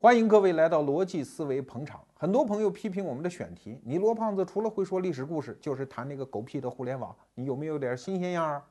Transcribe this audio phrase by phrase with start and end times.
[0.00, 2.00] 欢迎各位来到逻辑思维捧场。
[2.14, 8.62] 很多朋友批评我们的选题，你罗胖子除了会说历史故事，就是谈那个狗屁的互联网，你有没有点新鲜样儿？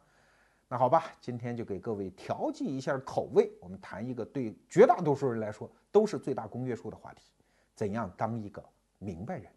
[0.70, 7.24] 那好吧，今天就给各位调剂一下口味，我们谈一个对绝大多数人来说都是最大公约数的话题：
[7.76, 8.64] 怎样当一个
[8.98, 9.52] 明白人？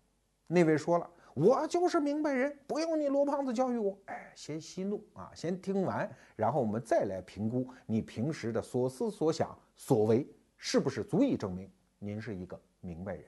[0.48, 3.96] 那位说了，我就是明白人，不用你罗胖子教育我。
[4.07, 10.27] 哎，先息怒啊，先听完，然后我们再来评估你平时的所思所想所为
[10.62, 11.66] 是不是足以证明
[11.98, 13.24] 您是一个明白人。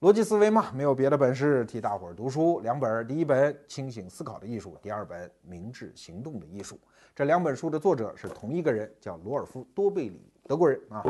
[0.00, 6.76] 逻辑思维嘛，没有别的本事，替大伙儿读书两本，第一本《清醒思考的艺术》，第二本《明智行动的艺术》。
[7.14, 11.04] 这两本书的作者是同一个人，叫罗尔夫·多贝里，德国人啊。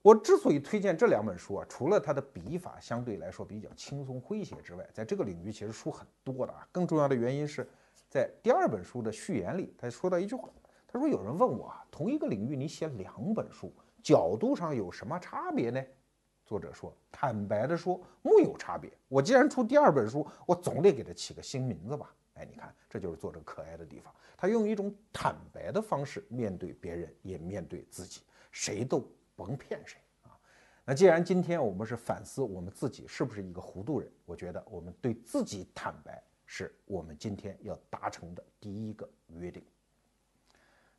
[0.00, 6.64] 我之所以推荐这两本书啊，除了他的笔法相对来说比较轻松诙谐之外，在这个领域其实书很多的啊。
[6.70, 7.66] 更重要的原因是
[8.08, 10.48] 在第二本书的序言里，他说到一句话，
[10.86, 13.72] 他说：“有人问我啊，同一个领域你写两本书，
[14.04, 15.84] 角度上有什么差别呢？”
[16.46, 18.92] 作者说：“坦白的说，木有差别。
[19.08, 22.14] 我既然出第二本书，我总得给它起个新名字吧？
[22.34, 24.14] 哎，你看，这就是作者可爱的地方。
[24.36, 30.36] 他用一种坦白的方式面对别人，也面对自己，谁都甭骗谁啊。
[30.84, 39.64] 那既然今天我们是反思我们自己是不是一个糊涂人，我觉得我们对自己坦白是我们今天要达成的第一个约定。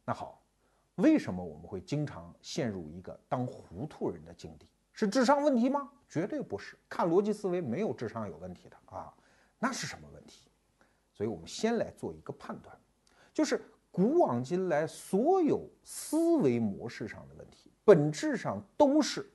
[0.06, 0.42] 那好，
[0.96, 4.68] 为什么我们会经常陷入一个当糊涂人的境地？
[4.94, 5.92] 是智商问题吗？
[6.08, 6.78] 绝对不是。
[6.88, 9.14] 看逻辑思维，没有智商有问题的啊，
[9.60, 10.48] 那是什么问题？
[11.12, 12.78] 所以我们先来做一个判断，
[13.34, 19.30] 就是古往今来所有思维模式上的问题，本质上都是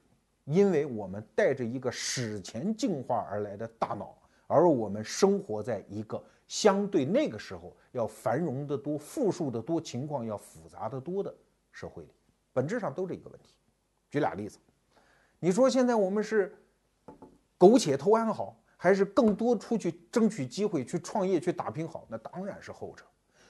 [0.45, 11.35] 因为我们带着一个史前进化而来的大脑，而我们生活在一个相对那个时候要繁荣的多、富庶的多、情况要复杂的多的
[11.73, 12.11] 社会里，
[12.53, 13.55] 本质上都是一个问题。
[14.11, 14.59] 举俩例子。
[15.39, 16.55] 你说现在我们是
[17.57, 22.05] 苟且偷安好，还是更多出去争取机会去创业去打拼好？
[22.09, 23.05] 那当然是后者。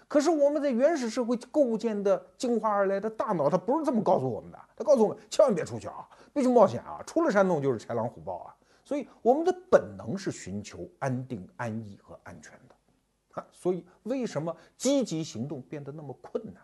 [0.06, 4.58] 可是我们在原始社会构建的进化而来的大脑，它不是这么告诉我们的。
[4.76, 8.56] 它告诉我们千万别出去啊，别去冒险啊，出了山洞就是豺狼虎豹啊。
[8.84, 13.40] 所以我们的本能是寻求安定、安逸和安全的。
[13.40, 16.60] 啊，所以为什么积极行动变得那么困难？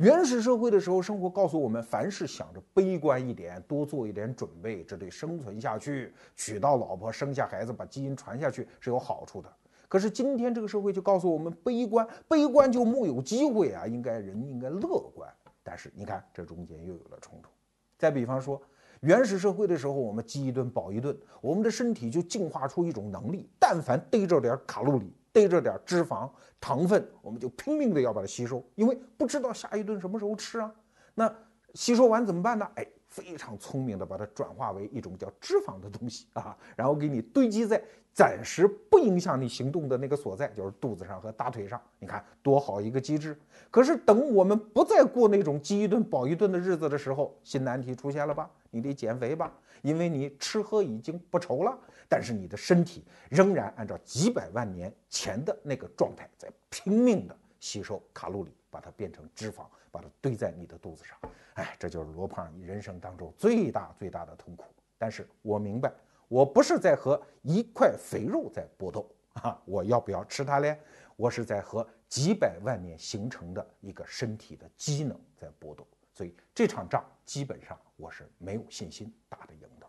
[0.00, 9.52] 原始社会的时候，生活告诉我们，凡事想着悲观一点，多做一点准备，这对生存下去、娶到老婆、生下孩子、把基因传下去是有好处的。
[9.90, 13.86] 可是今天这个社会就告诉我们，悲观，悲观就木有机会啊！
[13.86, 15.30] 应该人应该乐观。
[15.62, 17.50] 但是你看，这中间又有了冲突。
[17.98, 18.58] 再比方说，
[19.00, 25.12] 原始社会的时候，我们饥一顿饱一顿，我们的身体就进化出一种能力，但凡逮着点卡路里。
[25.32, 26.28] 逮着点脂肪、
[26.60, 30.72] 糖分，我们就拼命的要把它吸收，因为不知道下一顿什么时候吃啊。
[31.14, 31.32] 那
[31.74, 32.68] 吸收完怎么办呢？
[32.74, 37.80] 哎，非常聪明的把它转化为一种叫脂肪的东西啊，然后给你堆积在
[38.12, 41.80] 暂时不影响你行动的那个所在，就是肚子上和大腿上。
[41.98, 43.38] 你看多好一个机制。
[43.70, 48.50] 可是等我们不再过那种饥一顿饱一顿的日子的时候，新难题出现了吧？
[48.70, 49.52] 你得减肥吧，
[49.82, 51.78] 因为你吃喝已经不愁了。
[52.10, 61.16] 但是你的身体仍然按照几百万年前的那个状态，在拼命的吸收卡路里，把它变成脂肪，把它堆在你的肚子上。
[61.54, 64.64] 哎，这就是罗胖你人生当中最大最大的痛苦。
[64.98, 65.92] 但是我明白，
[66.26, 69.62] 我不是在和一块肥肉在搏斗啊！
[69.64, 70.76] 我要不要吃它嘞？
[71.14, 75.86] 我是在和几百万年形成的一个身体的机能在搏斗。
[76.12, 79.86] 所以这场仗基本上我是没有信心打得赢的。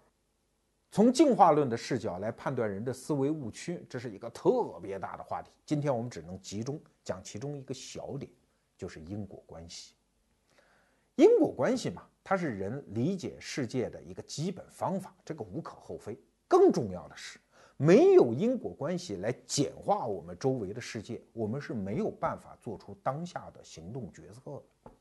[0.91, 5.49] 从进化论的视角来判断人的思维误区，这是一个特别大的话题。
[5.65, 8.29] 今天我们只能集中讲其中一个小点，
[8.77, 9.93] 就是因果关系。
[11.15, 16.19] 因果关系嘛，它是人理解世界的一个基本方法，这个无可厚非。
[16.45, 17.39] 更重要的是，
[17.77, 24.91] 没有因果关系来简化我们周围的世界，我们是没有办法做出当下的行动决策的。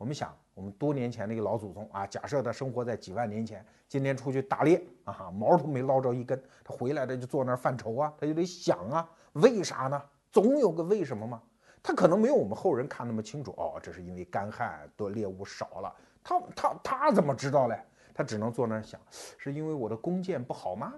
[0.00, 10.02] 我们想，我们多年前那个老祖宗啊，假设他生活在几万年前，今天出去打猎啊，毛都没捞着一根，他回来的就坐那儿犯愁啊，他就得想啊，为啥呢？
[10.32, 11.42] 总有个为什么嘛。
[11.82, 15.94] 他可能没有我们后人看那么清楚哦，这是因为干旱，多猎物少了。
[16.24, 17.78] 他他他怎么知道嘞？
[18.14, 18.98] 他只能坐那儿想，
[19.36, 20.94] 是因为我的弓箭不好吗？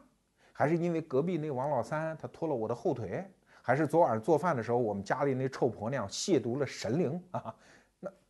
[0.53, 3.29] 还是因为隔壁那王老三他拖了我的后腿？
[3.63, 7.53] 还是昨晚上做饭的时候，我们家里那臭婆娘亵渎了神灵啊？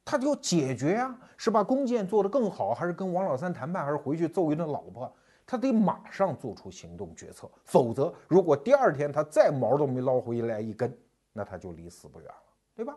[0.05, 5.13] 他就解决啊，是把弓箭做得更好，还是跟王老三谈判，还是回去揍一顿老婆？
[5.45, 10.97] 他得马上做出行动决策，否则如果第二天他再毛都没捞回来一根，
[11.33, 12.35] 那他就离死不远了，
[12.75, 12.97] 对吧？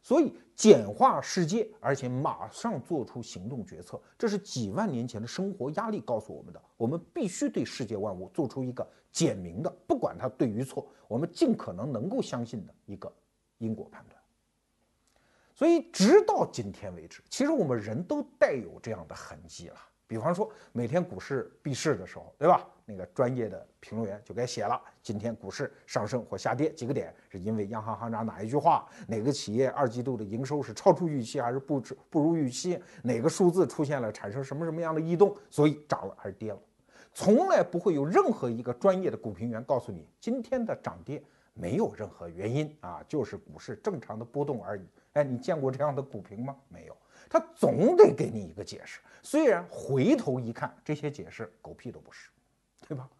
[0.00, 6.62] 所以简化世界，而且马上做出行动决策，这是几万年前的生活压力告诉我们的。
[6.76, 13.12] 我们必须对世界万物做出一个简明的，不管它对与错，我们尽可能能够相信的一个
[13.58, 14.17] 因果判断。
[15.58, 19.74] 所以，直到今天为止，其实我们人都带有这样的痕迹了。
[20.06, 22.64] 比方说，每天股市闭市的时候，对吧？
[22.84, 28.88] 那个专业的评论员就该写了：今天股市上升或下跌几个点，是因为央行行长哪一句话？
[29.08, 32.80] 哪个企业二季度的营收是超出预期还是不不如预期？
[33.02, 35.36] 哪个数字出现了产生什么什么样的异动？
[35.50, 36.58] 所以涨了还是跌了？
[37.12, 41.20] 从来不会有任何一个专业的股评员告诉你，今天的涨跌
[41.58, 44.86] 没有任何原因啊，就是股市正常的波动而已。
[45.14, 46.56] 哎，你见过这样的股评吗？
[46.68, 46.96] 没有，
[47.28, 49.00] 他总得给你一个解释。
[49.22, 52.30] 虽然回头一看，这些解释狗屁都不是，
[52.86, 53.10] 对吧？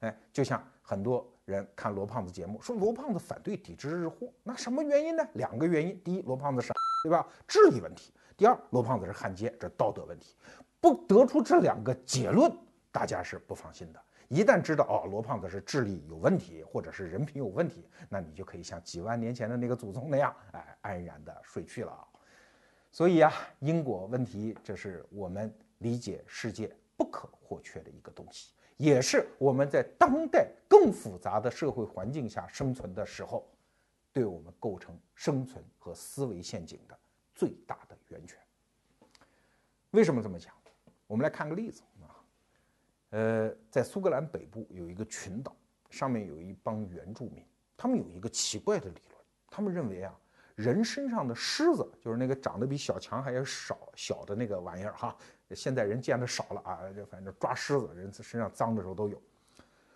[0.00, 5.22] 哎，就像很多人看罗胖子节目，说罗胖子反对抵制日货，那什么原因呢？
[5.34, 6.72] 两个原因：第一，罗胖子傻，
[7.04, 7.28] 对吧？
[7.46, 10.34] 智力问题；第二，罗胖子是汉奸，这道德问题。
[10.80, 12.50] 不得出这两个结论，
[12.90, 14.02] 大家是不放心的。
[14.32, 22.08] 一旦知道哦，罗胖子是智力有问题，或者是人品有问题，那你就可以像几万年前的那个祖宗那样，哎，安然的睡去了。
[22.90, 33.46] 所以啊，因果问题，这是我们理解世界不可或缺的一个东西，也是我们在当代更复杂的社会环境下生存的时候，
[34.14, 36.98] 对我们构成生存和思维陷阱的
[37.34, 38.38] 最大的源泉。
[39.90, 40.54] 为什么这么讲？
[41.06, 41.82] 我们来看个例子。
[43.12, 45.54] 呃，在苏格兰北部有一个群岛，
[45.90, 49.20] 上面有一帮原住民，他们有一个奇怪的理论，
[49.50, 50.18] 他们认为啊，
[50.54, 55.14] 人身上的虱子，就是那个长得比小强还要少小的那个玩意儿哈，
[55.50, 59.20] 现在人见的少了啊，这反正抓虱子，人身上脏的时候都有，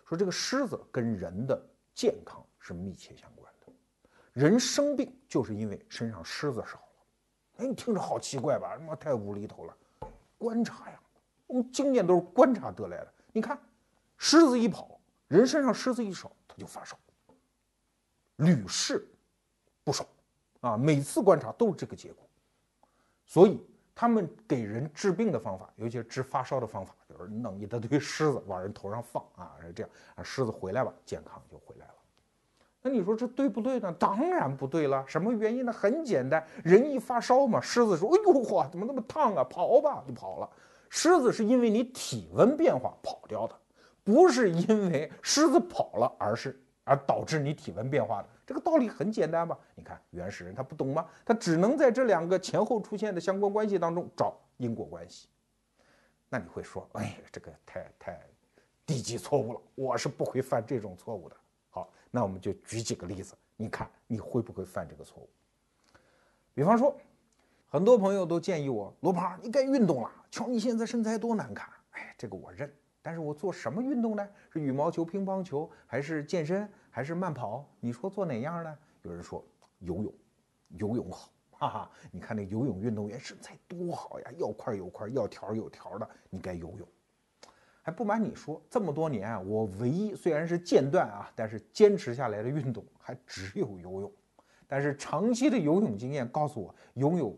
[0.05, 1.59] 说这个虱子跟人的
[1.95, 3.73] 健康是密切相关的，
[4.33, 7.05] 人生病就是因为身上虱子少了，
[7.57, 8.77] 哎，你听着好奇怪吧？
[8.77, 9.75] 他妈太无厘头了，
[10.37, 10.99] 观察呀。
[11.47, 13.13] 我们经验都是观察得来的。
[13.31, 13.57] 你看，
[14.17, 16.97] 狮子一跑，人身上狮子一少，他就发烧，
[18.35, 19.07] 屡试
[19.83, 20.07] 不爽
[20.61, 20.77] 啊！
[20.77, 22.23] 每次观察都是这个结果。
[23.25, 23.65] 所以
[23.95, 31.93] 他们给人治病的方法，尤其是治发烧的方法，就是弄一大堆狮子往人头上放啊，这样啊，狮子回来吧，健康就回来了。
[32.81, 33.91] 那你说这对不对呢？
[33.93, 35.03] 当然不对了。
[35.07, 35.73] 什么原因呢？
[35.73, 39.43] 很简单，人一发烧嘛，狮子说：“哎呦哇，怎么那么烫啊？
[39.43, 40.49] 跑吧！”就跑了。
[40.89, 43.55] 狮子是因为你体温变化跑掉的，
[44.03, 48.29] 不是因为狮子跑了，而是而导致你体温变化的。
[48.45, 49.57] 这个道理很简单吧？
[49.75, 51.05] 你看原始人他不懂吗？
[51.25, 55.27] 他只能在这两个前后出现的相关关系当中找因果关系。
[56.29, 58.19] 那你会说，哎呀，这个太太
[58.85, 61.35] 低级错误了，我是不会犯这种错误的。
[61.69, 65.29] 好，那我们就举几个例子，你看你会不会犯这个错误？
[66.53, 66.95] 比方说。
[67.69, 70.09] 很多朋友都建议我，罗胖，你该运动了。
[70.31, 71.67] 瞧你现在身材多难看。
[71.91, 72.73] 哎，这个我认。
[73.01, 74.25] 但是我做什么运动呢？
[74.49, 77.69] 是羽毛球、乒乓球，还是健身，还是慢跑？
[77.81, 78.77] 你说做哪样呢？
[79.01, 79.45] 有人说
[79.79, 80.13] 游泳，
[80.77, 81.91] 游泳好，哈哈。
[82.09, 86.09] 你看那游泳运动员身材多好呀，要块有块，要条有条的。
[86.29, 86.87] 你该游泳。
[87.81, 94.09] 还不瞒你说，这么多年啊，我唯一虽然是间断啊，但是坚持下来的运动还只有游泳。
[94.69, 97.37] 但是长期的游泳经验告诉我，游泳。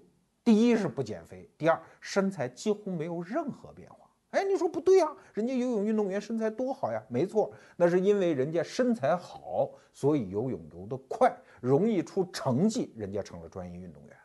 [0.49, 4.09] 第一是不减肥，第二身材几乎没有任何变化。
[4.31, 5.07] 哎，你说不对呀？
[5.31, 6.99] 人家游泳运动员身材多好呀！
[7.07, 14.17] 没错，那是因为人家身材好，所以游泳游得快，容易出成绩，人家成了专业运动员。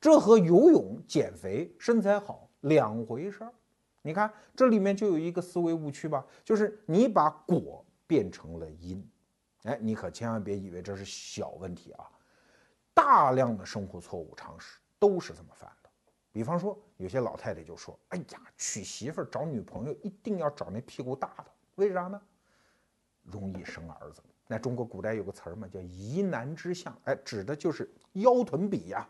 [0.00, 3.52] 这和游泳、减肥、身材好两回事儿。
[4.00, 9.06] 你看这里面就有一个思维误区吧，就是你把果变成了因。
[9.64, 12.08] 哎，你可千万别以为这是小问题啊！
[12.94, 14.78] 大量的生活错误常识。
[14.98, 15.90] 都是这么犯的，
[16.32, 22.20] 比方说有些老太太就说：“哎呀，娶媳妇找女朋友一定要找那屁股大的，为啥呢？
[23.22, 24.22] 容易生儿子。
[24.46, 29.08] 那中国古代有个词儿嘛，叫疑男之相，哎，指的就是腰臀比呀。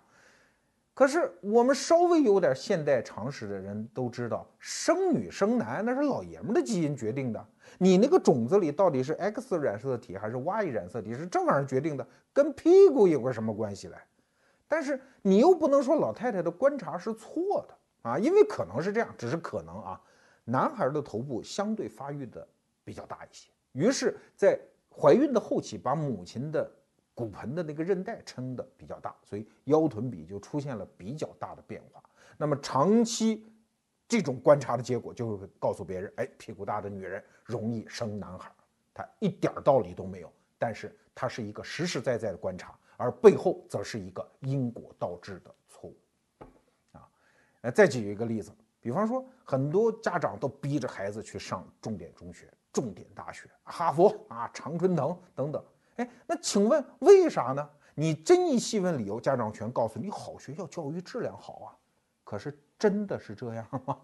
[0.95, 13.97] 可是我们稍微有点现代常识的人都知道，生女生男那是老爷们的基因决定的，你那个种子里到底是 X 染色体还是 Y 染色体是这玩意儿决定的，跟屁股有个什么关系嘞？”
[14.69, 20.01] 但是你又不能说老太太的观察是错的啊，因为可能是这样，只是可能啊。
[20.49, 22.47] 男孩的头部相对发育的
[22.85, 24.57] 比较大一些，于是，在
[24.89, 26.71] 怀孕的后期，把母亲的
[27.15, 32.01] 骨盆的那个韧带撑的比较大，所以腰臀比就出现了比较大的变化。
[32.37, 33.45] 那么长期
[34.07, 38.53] 这种观察的结果，就会告诉别人，哎，屁股大的女人容易生男孩，
[38.95, 42.79] 它一点道理都没有，但是它是一个实实在在的观察。
[42.97, 45.97] 而背后则是一个因果倒置的错误。
[46.93, 47.09] 啊，
[47.63, 55.65] 呃，再举一个例子，比方说，很多家长都逼着孩子去上重点中学、重点大学，哈佛啊、常春藤等等。
[55.97, 57.71] 哎，那请问为啥呢？
[57.95, 61.77] 你真一细问理由，家长全告诉你：好学校教育质量好啊。
[62.25, 63.99] 可是真的是这样吗？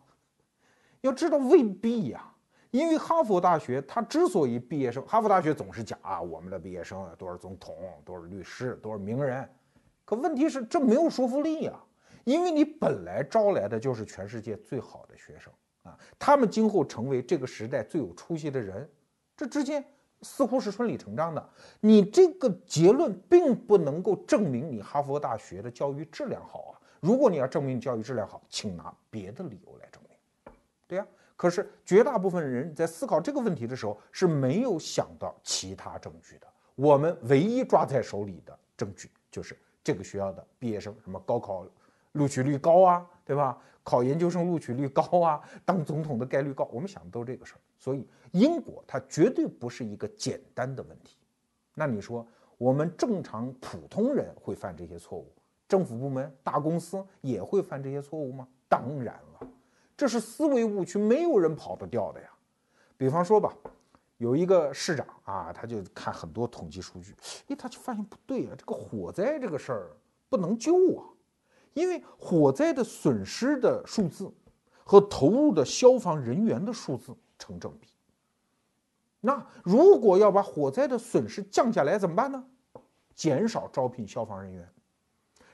[1.02, 2.34] 要知道未必呀。
[2.73, 9.49] 因为哈佛大学它之所以毕业生，哈佛大学总是讲啊，我们的毕业生都是总统，都是律师，都是名人。
[10.05, 11.79] 可问题是这没有说服力呀，
[12.25, 15.52] 因为你本来招来的就是全世界最好的学生
[15.85, 18.91] 啊，他们今后成为这个时代最有出息的人，
[19.37, 19.85] 这之间。
[20.25, 21.50] 似乎是顺理成章的，
[21.81, 26.79] 你这个结论并不能够证明你哈佛大学的教育质量好啊。
[27.00, 30.17] 如果你要证明教育质量好，请拿别的理由来证明，
[30.87, 31.05] 对呀。
[31.37, 36.47] 可是绝大部分人在思考这个问题的时候是没有想到其他证据的。
[36.75, 41.67] 我们唯一抓在手里的证据就是这个学校的毕业生什么高考
[42.12, 43.59] 录取率高啊，对吧？
[43.85, 47.61] 考研究生录取率高啊，当总统的概率高，我们想的都是这个事儿。
[47.79, 51.17] 所以因果它绝对不是一个简单的问题。
[51.75, 52.25] 那你说
[52.59, 55.33] 我们正常普通人会犯这些错误，
[55.67, 58.47] 政府部门、大公司也会犯这些错误吗？
[58.69, 59.32] 当然了，
[60.02, 62.28] 这是思维误区，没有人跑得掉的呀。
[62.97, 63.56] 比方说吧，
[64.16, 67.14] 有一个市长啊，他就看很多统计数据，
[67.47, 69.97] 诶，他就发现不对啊，这个火灾这个事儿
[70.28, 71.06] 不能救啊。
[71.75, 74.28] 因为火灾的损失的数字
[74.82, 77.87] 和投入的消防人员的数字成正比。
[79.21, 82.44] 那如果要把火灾的损失降下来怎么办呢？
[83.14, 84.68] 减少招聘消防人员，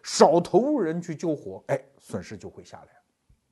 [0.03, 2.98] 少投入人去救火，哎，损失就会下来。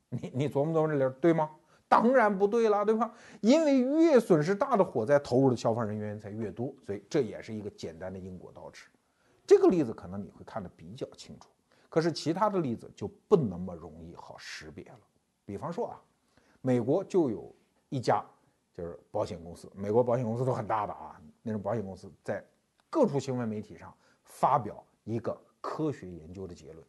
[0.09, 1.49] 你你琢磨琢磨这理对吗？
[1.89, 3.13] 当然不对了，对吧？
[3.41, 8.87] 因为越损失大的火灾，投入的消防人员才越多，所以这也是一个简单的因果倒置。
[9.45, 11.47] 这个例子可能你会看得比较清楚。
[11.89, 14.99] 可是其他的例子就不那么容易好识别了。
[15.45, 16.01] 比方说啊，
[16.59, 17.55] 美国就有
[17.87, 18.21] 一家
[18.75, 22.45] 就是保险公司，美国保险公司都很大的啊，那种保险公司在
[22.89, 26.85] 各处新闻媒体上发表一个科学研究的结论，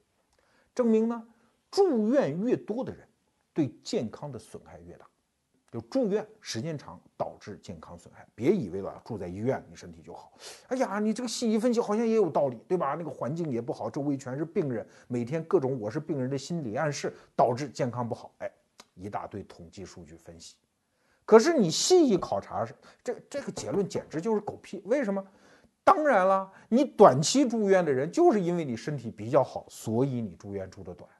[0.74, 1.24] 证明呢，
[1.70, 3.07] 住院越多的人，
[3.58, 5.04] 对健康的损害越大。
[5.72, 10.32] 就住院时间长导致健康损害，别以为了住在医院你身体就好。
[10.68, 12.94] 哎呀，你这个细一分析好像也有道理，对吧？
[12.96, 18.32] 那个环境也不好，周围全是病人，每天各种我是病人的心理暗示导致健康不好。
[18.38, 18.50] 哎，
[18.94, 20.54] 一大堆统计数据分析，
[21.24, 22.64] 可是你细一考察，
[23.02, 24.80] 这这个结论简直就是狗屁。
[24.86, 25.22] 为什么？
[25.84, 31.10] 当然了，你短期住院的人就是因为你身体比较好，所以你住院住的短。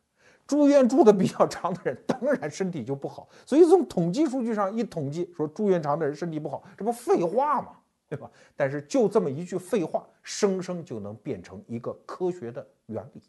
[0.48, 3.28] 住院住的比较长的人，当然身体就不好。
[3.44, 7.76] 所以从统计数据上一统计，说住院长的人身体不好，这不废话吗？
[8.08, 8.30] 对吧？
[8.56, 13.22] 但是就这么一句废话，生生就能变成一个科学的原理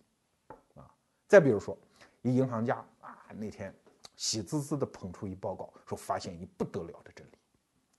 [0.76, 0.90] 啊！
[1.28, 1.78] 再比如说，
[2.22, 3.76] 一银行家啊，那天
[4.16, 7.32] 喜滋滋的捧出一报告，说发现一不得了的真理。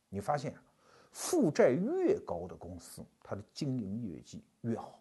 [0.09, 0.55] 你发现，
[1.13, 4.99] 负债越高的公司，它的经营业绩越好。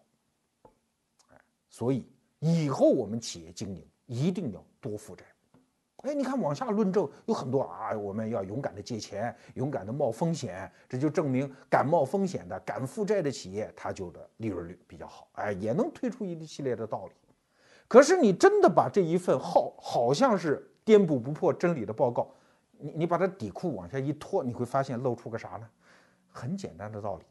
[1.30, 2.06] 哎，所以
[2.40, 3.82] 以后我们企业经营。
[4.10, 5.24] 一定要多负债，
[5.98, 17.12] 哎，你看往下论证有很多啊，我们要勇敢的借钱，勇敢的冒风险，这就证明敢冒风险的、敢负债的企业，它就的利润率比较好，哎，也能推出一系列的道理。
[17.86, 22.28] 可是你真的把这一份好好像是颠扑不破真理的报告，
[22.78, 25.68] 你你把它底裤往下一拖，你会发现露出个啥呢？
[26.26, 27.24] 很简单的道理。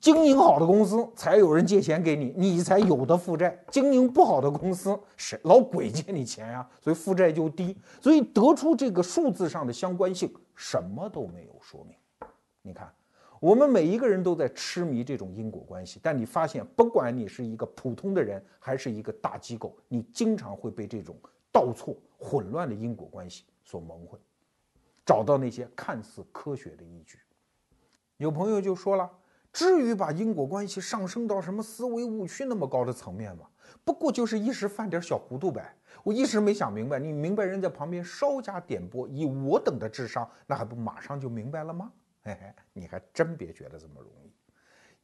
[0.00, 3.62] 经营好的公司才有人借钱给你，你才有的负债。
[3.70, 6.66] 经营不好的公司，谁老鬼借你钱呀？
[6.80, 7.76] 所以负债就低。
[8.00, 11.94] 所以得出这个数字上的相关性，什么都没有说明。
[12.62, 12.90] 你看，
[13.40, 21.14] 我们每一个人都在痴迷这种因果关系，但你发现，不管你是一个普通的人，还是一个大机构，你经常会被这种
[21.52, 24.18] 倒错、混乱的因果关系所蒙混，
[25.04, 27.18] 找到那些看似科学的依据。
[28.16, 29.10] 有朋友就说了。
[29.52, 33.46] 至于把因果关系上升到什么思维误区那么高的层面吗？
[33.84, 35.74] 不过就是一时犯点小糊涂呗。
[36.02, 41.92] 我一时没想明白，你明白人在旁边稍加点拨，以我等的智商，那还不马上就明白了吗？
[42.22, 44.32] 嘿嘿，你还真别觉得这么容易。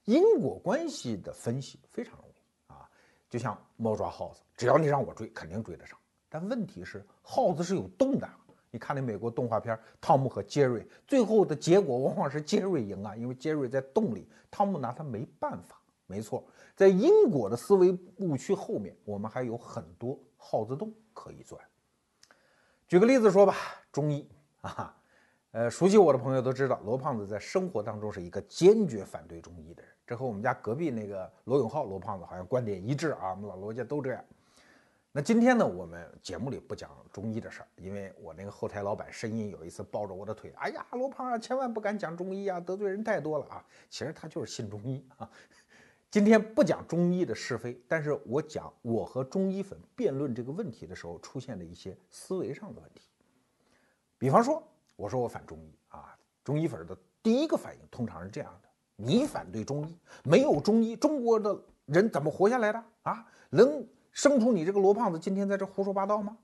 [0.04, 2.88] 因果关系的分析非常容易啊，
[3.28, 5.98] 就像猫抓耗子，只要你让我追，肯定追得上。
[6.28, 8.28] 但问题是，耗子是有洞的。
[8.70, 15.80] 你看那美国动画片《汤姆和杰瑞》，最后的结果往往是杰瑞赢啊，因为杰瑞在洞里，汤姆拿他没办法。
[16.08, 16.44] 没错，
[16.76, 21.60] 在因果的思维误区后面，我们还有很多耗子洞可以钻。
[22.86, 23.56] 举个例子说吧，
[23.90, 24.28] 中医
[24.60, 24.96] 啊，
[25.50, 29.90] 呃，熟悉我的朋友都知道，罗胖子在生活当中是一个坚决反对中医的人。
[30.06, 34.24] 这和我们家隔壁那个罗永浩罗胖子好像观点一致啊，我们老罗家都这样。
[35.16, 43.64] 那今天呢，我们节目里不讲中医的事儿，因为我那个后台老板声音有一次抱着我的腿，哎呀，罗胖啊，千万不敢讲中医啊，得罪人太多了啊。
[43.88, 45.26] 其实他就是信中医啊。
[46.10, 53.08] 今天不讲中医的是非，但是我讲我和中医粉辩论这个问题的时候出现的一些思维上的问题。
[54.18, 54.62] 比方说，
[54.96, 63.26] 我说我反中医啊，中医粉的第一个反应通常是这样的：你反对中医，没有中医，中国的人怎么活下来的啊？
[63.48, 63.82] 能？
[64.16, 66.38] 生出你这个罗胖子，今天在这胡说八道吗？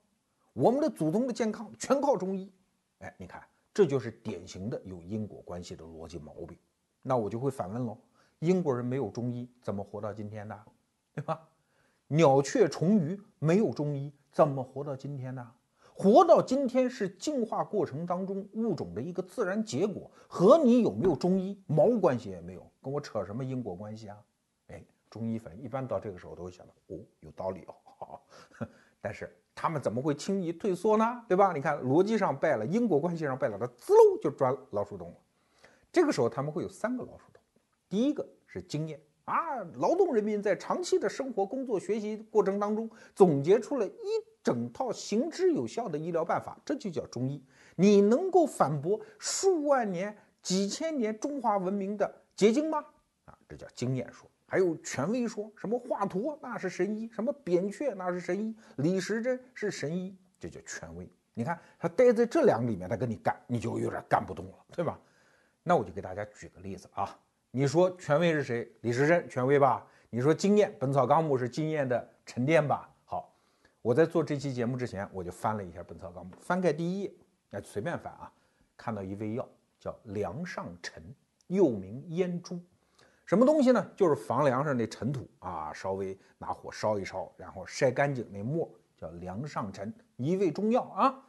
[0.52, 2.52] 我们的祖宗的健康全靠中医。
[2.98, 6.54] 哎，你看，这就是典型的有因果关系的逻辑毛病。
[7.00, 7.96] 那我就会反问喽：
[8.40, 10.62] 英国人没有中医，怎么活到今天的？
[11.14, 11.48] 对吧？
[12.08, 15.50] 鸟雀虫鱼没有中医，怎么活到今天的？
[15.94, 24.22] 活到今天是进化过程当中物种的一个自然结果，和你有没有中医毛关系也没有，跟我扯什么因果关系啊？
[24.66, 27.66] 哎中医粉一般到这个时候都会想到，哦，有道理
[27.98, 28.18] 哦，
[28.98, 31.22] 但是他们怎么会轻易退缩呢？
[31.28, 31.52] 对吧？
[31.52, 35.16] 你看逻辑上败了，因果关系上败了，他滋喽就钻老鼠洞了。
[35.92, 37.42] 这个时候他们会有三个老鼠洞，
[37.90, 44.06] 第一个是经验啊，劳动人民在长期的生活、工作、学习过程当中总结出了一
[44.42, 47.44] 整套行之有效的医疗办法，这就叫中医。
[47.76, 52.82] 你能够反驳数万年、几千年中华文明的结晶吗？
[53.26, 54.26] 啊，这叫经验说。
[54.52, 61.10] 还有权威说什么华佗那是神医，什么扁鹊那是神医，李时珍是神医，这叫权威。
[61.32, 65.00] 你看他待在这两个里面，他跟你干，你就有点干不动了，对吧？
[65.62, 67.18] 那我就给大家举个例子啊，
[67.50, 68.70] 你说权威是谁？
[68.82, 69.86] 李时珍权威吧？
[70.10, 72.94] 你说经验，《本草纲目》是经验的沉淀吧？
[73.06, 73.34] 好，
[73.80, 77.14] 我在做这期节目之前，我就翻了一下《本草纲目》，翻开第一页，
[77.52, 78.30] 哎，随便翻啊，
[78.76, 79.48] 看到一味药
[79.80, 81.02] 叫梁上陈，
[81.46, 82.60] 又名燕珠。
[83.24, 83.90] 什么东西呢？
[83.96, 91.24] 就是房梁上那尘土啊，稍微拿火烧一烧，然后筛干净那沫，叫梁上尘，一味中药啊。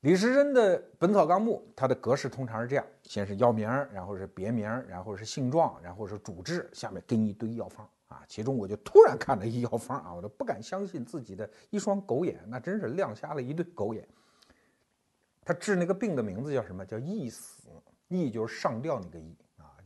[0.00, 8.22] 李时珍的《本草纲目》，它的格式通常是这样：先是药名，然后是别名，然后是性状，然后是主治，下面跟一堆药方啊。
[8.28, 14.06] 其中我就突然看了一药方啊，我都不敢相信自己的一双狗眼，那真是亮瞎了一对狗眼。
[15.44, 16.86] 他治那个病的名字叫什么？
[16.86, 17.68] 叫缢死，
[18.08, 19.36] 缢就是上吊那个缢。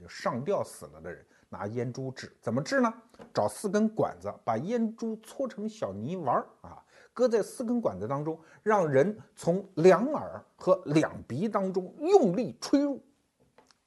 [0.02, 2.92] 就上吊死了的人拿烟珠治，怎么治呢？
[3.32, 13.00] 找四根管子，把烟珠搓成小泥丸儿啊，搁在四根管子当中，让人从两耳和两鼻当中用力吹入，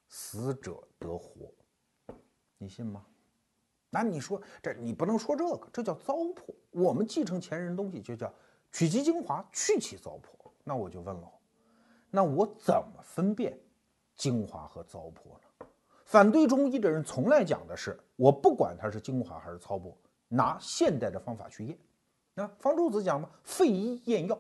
[0.08, 1.51] 死者得活。
[2.58, 3.06] 你信吗？
[3.89, 6.56] 那你说这你不能说这个，这叫糟粕。
[6.71, 8.34] 我们继承前人东西就叫
[8.71, 10.51] 取其精华，去其糟粕。
[10.63, 11.32] 那我就问了，
[12.10, 13.60] 那我怎么分辨
[14.15, 15.44] 精华和糟粕呢？
[16.06, 19.94] 反对中医的人从来讲的是，我不管它是精华还是糟粕，
[20.28, 21.78] 拿现代的方法去验。
[22.36, 24.39] 那方舟子讲嘛，废医验药，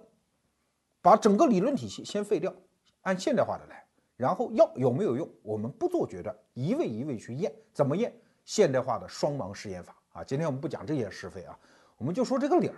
[1.01, 2.53] 把整个理论体系先废掉，
[3.01, 3.83] 按现代化的来，
[4.15, 7.51] 然后药有没有用，我们不做决断，一位一位去验。
[7.73, 8.13] 怎么验？
[8.45, 10.23] 现代化的双盲试验法啊。
[10.23, 11.57] 今天我们不讲这些是非啊，
[11.97, 12.75] 我们就说这个理儿。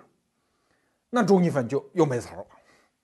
[1.10, 2.47] 那中医粉就又没词了，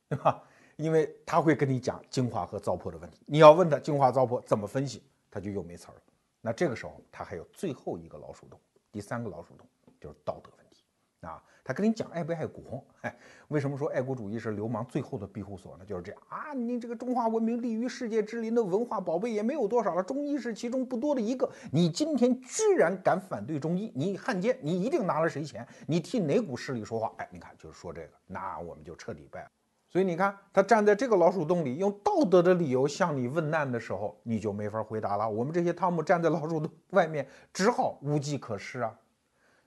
[0.08, 0.41] 对吧？
[0.78, 5.04] 因为他会跟你讲精华和糟粕的问题，你要问他精华糟粕怎么分析？
[5.34, 6.02] 他就又没词儿了。
[6.41, 8.60] 那这个时候，他还有最后一个老鼠洞，
[8.91, 9.67] 第三个老鼠洞
[10.00, 10.84] 就是道德问题
[11.22, 11.43] 啊。
[11.63, 13.17] 他跟你讲爱不爱国，哎，
[13.48, 15.86] 为什么说爱国主义是流氓最后的庇护所呢？
[15.86, 16.54] 就是这样啊。
[16.54, 21.50] 你这个中华文明立于世界之林的文化宝贝也没有多少了，中医是其中不多的一个。
[21.72, 25.67] 你今天居然敢反对中医，你汉奸，你一定拿了谁钱？
[25.88, 27.12] 你替哪股势力说话？
[27.17, 29.50] 哎，你看就是说这个，那我们就彻底败了。
[29.93, 35.29] 所以你看，他站在这个老鼠洞里，用道德的理由向你问难的时候，你就没法回答了。
[35.29, 38.99] 我们这些汤姆站在老鼠洞外面，只好无计可施啊。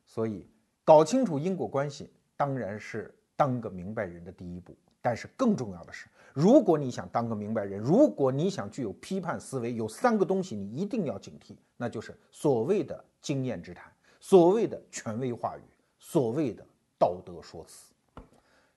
[0.05, 0.51] 所以，
[0.83, 4.77] 搞清楚因果关系当然是当个明白人的第一步。
[5.01, 13.85] 但是更重要的是，如果你想当个明白人，如果你想具有批判思维，有三个东西你一定要警惕，那就是所谓的经验之谈，
[14.19, 15.63] 所谓的权威话语，
[16.01, 16.67] 所谓的
[16.99, 17.93] 道德说辞。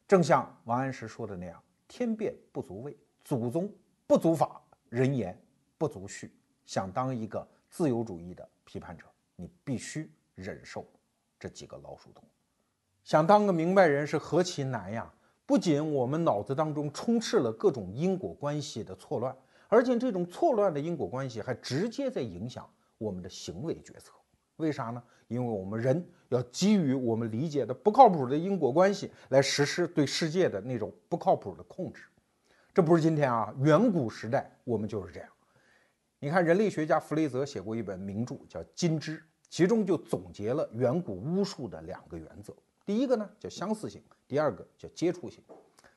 [0.09, 3.71] 正像王安石说的那样：“天变不足畏，祖宗
[4.07, 5.39] 不足法，人言
[5.77, 6.33] 不足序。”
[6.65, 10.83] 想当一个自由主义的批判者，你必须忍受
[11.39, 12.23] 这几个老鼠洞。
[13.03, 15.13] 想当个明白人是何其难呀！
[15.45, 22.67] 不仅我们脑子当中充斥了各种因果关系的错乱，而且这种错乱的因果关系还直接在影响
[22.97, 24.13] 我们的行为决策。
[24.59, 25.01] 为啥呢？
[25.27, 32.03] 因为我们人要基于我们理解的不靠谱的因果关系来实施对世界的那种不靠谱的控制，
[32.73, 35.29] 这不是今天啊，远古时代我们就是这样。
[36.19, 39.17] 你看，人类学家弗雷泽写过一本名著叫《金枝》，
[39.49, 42.53] 其中就总结了远古巫术的两个原则。
[42.85, 45.41] 第一个呢叫相似性，第二个叫接触性。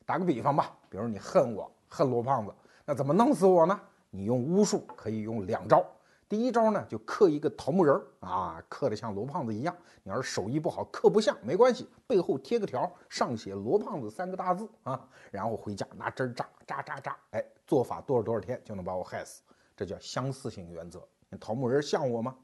[0.05, 3.81] 打个比方吧，比如你恨我，恨罗胖子，那怎么弄死我呢？
[4.11, 5.85] 你用巫术可以用两招。
[6.33, 9.77] 第一招呢，就刻一个桃木人儿啊，刻的像罗胖子一样。
[10.03, 19.43] 你要是手艺不好，刻不像没关系，背后贴个条，上写“罗胖子”三个大字啊，然后回家拿针扎扎扎扎，哎，做法多少多少天就能把我害死。
[19.77, 21.07] 这叫相似性原则。
[21.39, 22.35] 桃木人像我吗？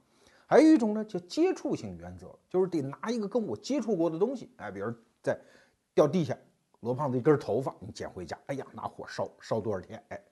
[0.45, 5.41] 还有一种呢，叫接触性原则，就是得拿一个跟我接触过的东西，哎，比如在
[5.95, 6.37] 掉地下，
[6.81, 10.23] 罗胖子一根头发，你捡回家，哎呀，拿火烧烧多少天，哎，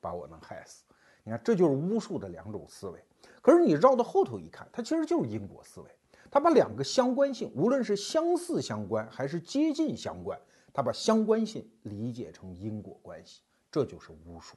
[0.00, 0.82] 把我能害死。
[1.24, 3.02] 你看，这就是巫术的两种思维。
[3.42, 5.90] 可是你绕到后头一看，它其实就是因果思维。
[6.30, 10.38] 它把两个相关性，无论是相似相关还是接近相关，
[10.72, 14.56] 它把相关性理解成因果关系，这就是巫术。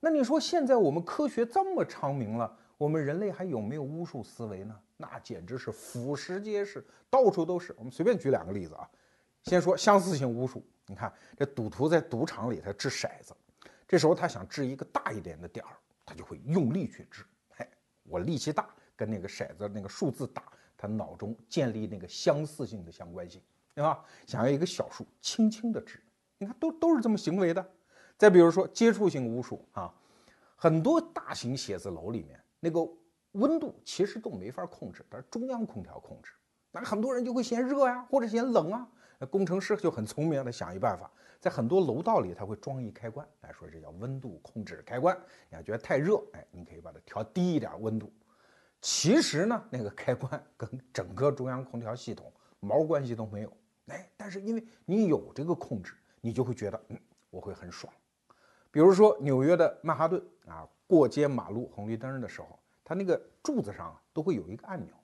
[0.00, 4.78] 那你说现在我们科学这么昌明了，我们人类还有没有巫术思维呢？
[4.96, 7.74] 那简直是俯拾皆是，到处都是。
[7.76, 8.88] 我们随便举两个例子啊，
[9.44, 10.64] 先说相似性巫术。
[10.86, 13.34] 你看这赌徒在赌场里他掷骰子，
[13.92, 15.76] 这时候他想掷一个大一点的点儿，
[16.06, 17.22] 他就会用力去掷。
[17.50, 17.68] 嘿，
[18.04, 20.42] 我力气大，跟那个骰子那个数字大，
[20.78, 23.38] 他脑中建立那个相似性的相关性，
[23.74, 24.02] 对吧？
[24.26, 26.02] 想要一个小数，轻轻的掷，
[26.38, 27.70] 你看都都是这么行为的。
[28.16, 29.92] 再比如说接触性巫术啊，
[30.56, 32.80] 很多大型写字楼里面那个
[33.32, 36.32] 温度其实都没法控制，但是中央空调控制，
[36.70, 38.88] 那很多人就会嫌热呀，或者嫌冷啊。
[39.18, 41.10] 那工程师就很聪明的想一办法，
[41.42, 45.12] 在很多楼道里他会装一开关，来说这叫温度控制开关。
[45.50, 48.12] 你要觉得太热，哎，你可以把它调低一点温度。
[48.80, 53.52] 其实呢，那个开关跟整个中央空调系统毛关系都没有，
[53.88, 56.98] 哎，但是因为你有这个控制，你就会觉得，嗯，
[57.30, 57.92] 我会很爽。
[58.70, 64.94] 比如说纽约的曼哈顿啊，过街马路红绿灯的时候，它那个柱子上啊都会有一个按钮，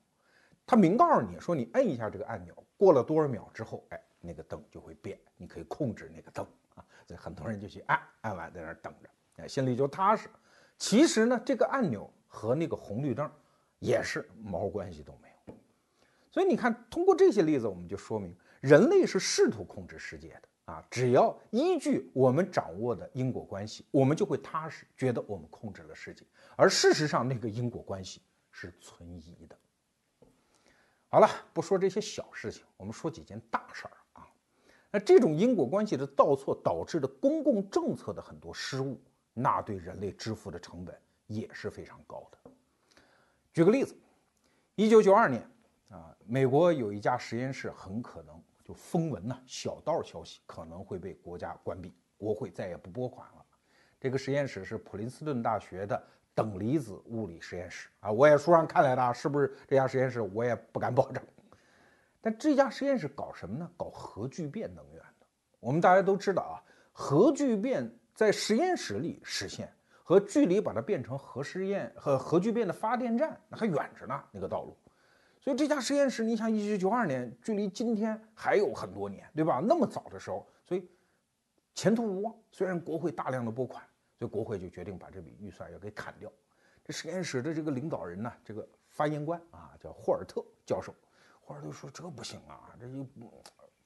[0.65, 6.85] 它明告诉你说你摁一下这个按钮，过了多少秒之后，哎，那个灯就会变，你可以控制那个灯啊。
[7.07, 9.09] 所以很多人就去按，按完在那儿等着，
[9.43, 10.29] 哎，心里就踏实。
[10.77, 13.31] 其实呢，这个按钮和那个红绿灯
[13.79, 15.55] 也是毛关系都没有。
[16.31, 20.43] 所以你看，通过这些例子，我们就说明人类是试图控制世界的。
[20.69, 26.27] 啊，只要依据我们掌握的因果关系，我们就会踏实，觉得我们控制了世界。
[26.57, 28.21] 而事实上，那个因果关系
[28.53, 29.57] 是存疑的。
[31.09, 33.97] 好了，不说这些小事情，我们说几件大事儿。
[34.91, 39.01] 那这种因果关系的倒错导致的公共政策的很多失误，
[39.35, 42.51] 那对人类支付的成本也是非常高的。
[43.53, 43.95] 举个例子，
[44.75, 45.43] 一九九二年
[45.91, 48.41] 啊，美国有一家实验室很可能。
[48.65, 53.45] 就风闻呐，小道消息可能会被国家关闭，国会再也不拨款了。
[53.99, 56.03] 这个实验室是普林斯顿大学的
[56.35, 61.23] 等离子物理实验室啊，我也书上看来的，是不是这家实验室我也不敢保证。
[62.29, 63.71] 那这家实验室搞什么呢？
[63.75, 65.27] 搞核聚变能源的。
[65.61, 66.61] 我们大家都知道啊，
[66.93, 69.73] 核聚变在实验室里实现，
[70.05, 74.77] 和距离把它变成核试验和核聚变的发电站那还远着呢，那个道路。
[75.41, 79.63] 所以这家实验室，你想，一九九二年距离今天还有很多年，对吧？
[79.67, 80.87] 那么早的时候，所以
[81.75, 82.35] 前途无望。
[82.51, 83.83] 虽然国会大量的拨款，
[84.19, 86.31] 所以国会就决定把这笔预算要给砍掉。
[86.85, 90.95] 这实验室的这个领导人呢，这个发言官啊，叫霍尔特教授。
[91.49, 93.07] 霍尔特说：“这不行啊，这就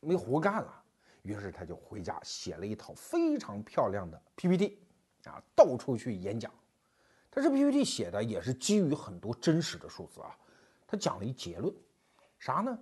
[0.00, 0.82] 没活干了。”
[1.22, 4.80] 于是他就回家写了一套非常漂亮的 PPT，
[5.26, 6.52] 啊，到处去演讲。
[7.30, 10.36] 他这 PPT 写的也是基于很多真实的数字啊。
[10.88, 11.72] 他讲了一结论，
[12.40, 12.76] 啥呢？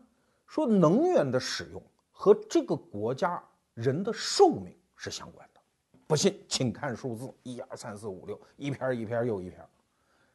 [0.46, 5.60] 说能源的使用和这个国家人的寿命是相关的。
[6.06, 9.62] 不信，请看数字：一二三四五六，一篇一篇又一篇。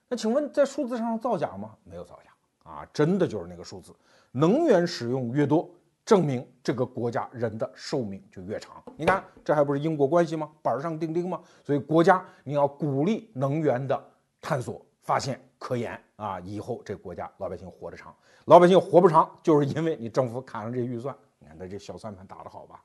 [0.07, 1.75] 那请问，在数字上造假吗？
[1.83, 2.31] 没有造假
[2.65, 3.95] 啊，真的就是那个数字。
[4.31, 5.69] 能源使用越多，
[6.05, 8.83] 证明这个国家人的寿命就越长。
[8.97, 10.51] 你看，这还不是因果关系吗？
[10.61, 11.41] 板上钉钉吗？
[11.63, 14.03] 所以国家你要鼓励能源的
[14.41, 14.85] 探索。
[15.05, 18.11] 发现科研啊，以后这国家老百姓活得长，
[18.45, 21.15] 老百姓活不长，就是因为你政府砍了这预算。
[21.37, 22.83] 你看他这小算盘打得好吧？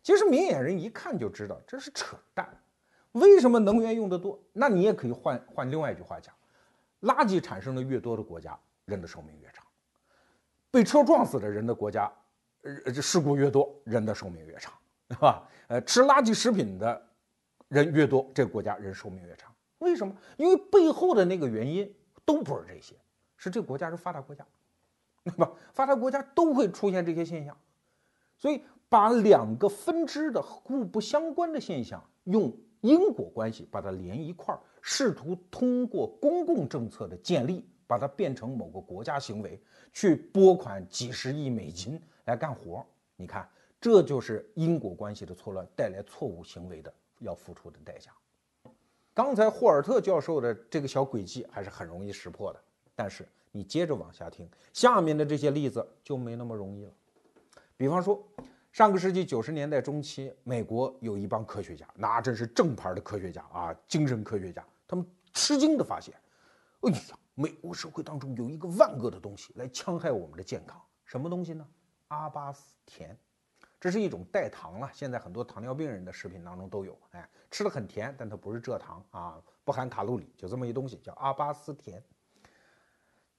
[0.00, 2.48] 其实明眼人一看就知道这是扯淡。
[3.10, 4.38] 为什么能源用的多？
[4.52, 6.32] 那你也可以换换另外一句话讲：
[7.00, 8.56] 垃圾产生的越多的国家，
[8.90, 9.64] 人的寿命越长；
[10.70, 12.12] 被车撞死的人的国家，
[12.62, 14.74] 呃，这事故越多，人的寿命越长，
[15.08, 15.48] 对吧？
[15.68, 17.00] 呃，吃垃圾食品的
[17.68, 19.54] 人越多，这个国家人寿命越长。
[19.78, 20.14] 为什么？
[20.36, 21.90] 因为背后的那个原因
[22.24, 22.96] 都不是这些，
[23.36, 24.44] 是这个国家是发达国家，
[25.24, 25.50] 对吧？
[25.72, 27.56] 发达国家都会出现这些现象，
[28.36, 39.60] 所以把两个分支的互不相关的现象用因果关系把它连一块儿，试图通过公共政策的建立，把它变成某个国家行为，
[39.92, 42.86] 去拨款几十亿美金来干活。
[43.16, 43.48] 你看，
[43.80, 48.12] 这就是因果关系的错乱带来错误行为的要付出的代价。
[49.12, 52.60] 刚才霍尔特教授的这个小轨迹还是很容易识破的，
[52.94, 56.92] 但是你接着往下听，下面的这些例子就没那么容易了。
[57.76, 58.24] 比方说。
[58.72, 64.64] 上个世纪九十年代中期，美国有一帮科学家，那真是正牌的科学家啊，精神科学家。
[64.86, 66.14] 他们吃惊地发现，
[66.82, 71.66] 哎呀，美国社会当中有一个万恶的东西来戕害我们的健康，什么东西呢？
[72.08, 73.18] 阿巴斯甜，
[73.80, 76.98] 这是一种代糖了，现在很多糖尿病人的食品当中都有。
[77.12, 82.04] 哎，吃的很甜，但它不是蔗糖啊，不含卡路里，就这么一东西叫阿巴斯甜。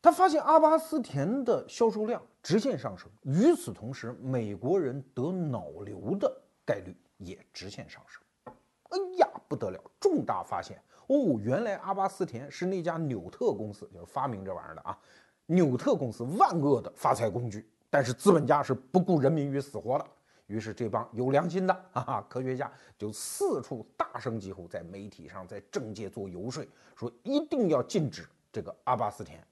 [0.02, 8.24] 他发现阿巴斯甜的销售量直线上升，与此同时，美国人得脑瘤的概率也直线上升。
[8.46, 11.38] 哎呀，不得了，重大发现哦！
[11.42, 14.98] 原来阿巴斯甜是那家纽特公司，就是发明这玩意儿的啊。
[15.46, 20.06] 纽特公司万恶的发财工具，但是资本家是不顾人民于死活的。
[20.48, 29.46] 于是这帮有良心的啊科学家就四处大声疾呼，在媒体上，在政界做游说，说一定要禁止这个阿巴斯甜。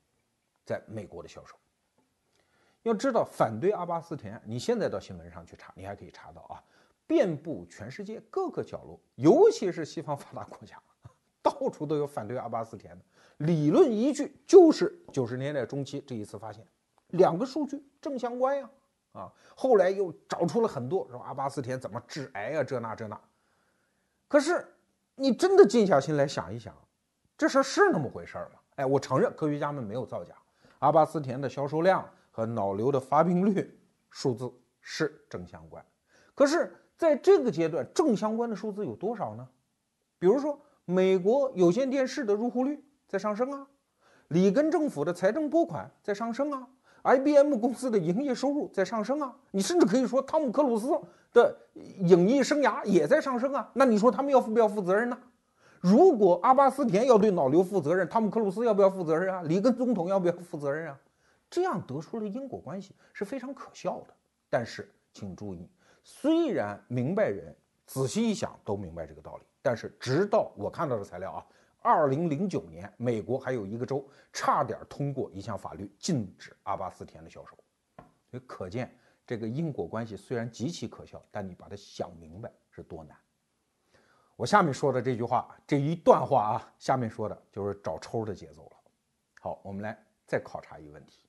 [0.65, 1.55] 在美国的销售，
[2.83, 6.61] 要知道反对阿巴斯甜，你现在到新闻上去查，你还可以查到啊，
[7.07, 10.79] 遍布全世界各个角落，尤其是西方发达国家，
[11.41, 13.05] 到处都有反对阿巴斯甜的
[13.37, 16.65] 理论依据，就是九十年代中期这一次发现，
[17.09, 18.69] 两个数据正相关呀，
[19.13, 23.19] 啊，后来又找出了很多说阿巴斯甜怎么致癌啊，这那这那，
[24.27, 24.67] 可是
[25.15, 26.75] 你真的静下心来想一想，
[27.37, 28.59] 这事儿是那么回事儿吗？
[28.75, 30.33] 哎，我承认科学家们没有造假。
[30.79, 33.77] 阿巴斯甜的销售量和脑瘤的发病率
[34.09, 34.49] 数字
[34.81, 35.85] 是正相关，
[36.33, 39.47] 可是在这个阶段，正相关的数字有多少呢？
[40.17, 43.67] 比如说，美国有线电视的入户率在上升啊，
[44.29, 46.67] 里根政府的财政拨款在上升啊
[47.03, 50.89] ，IBM 公司的营业收入在上升啊，你甚至可以说汤姆克鲁斯
[51.31, 53.69] 的影艺生涯也在上升啊。
[53.75, 55.17] 那你说他们要负不要负责任呢？
[55.79, 59.43] 如果阿巴斯甜要对脑瘤负责任，汤姆克鲁斯要不要负责任啊？
[59.43, 60.99] 里根总统要不要负责任啊？
[61.51, 64.13] 这样得出了因果关系是非常可笑的。
[64.49, 65.69] 但是请注意，
[66.03, 71.45] 虽然明白人仔细一想都明白这个道理，但是直到我看到的材料啊，
[71.81, 77.57] 二零零九年，美国还有一个州差点通过一项法律禁止阿巴斯甜的销售，
[78.29, 78.93] 所以可见
[79.25, 83.17] 这个因果关系虽然极其可笑，但你把它想明白是多难。
[84.35, 88.77] 我下面说的这句话，这一段话啊，下面说的就是找抽的节奏了。
[89.41, 91.25] 好，我们来再考察一个问题，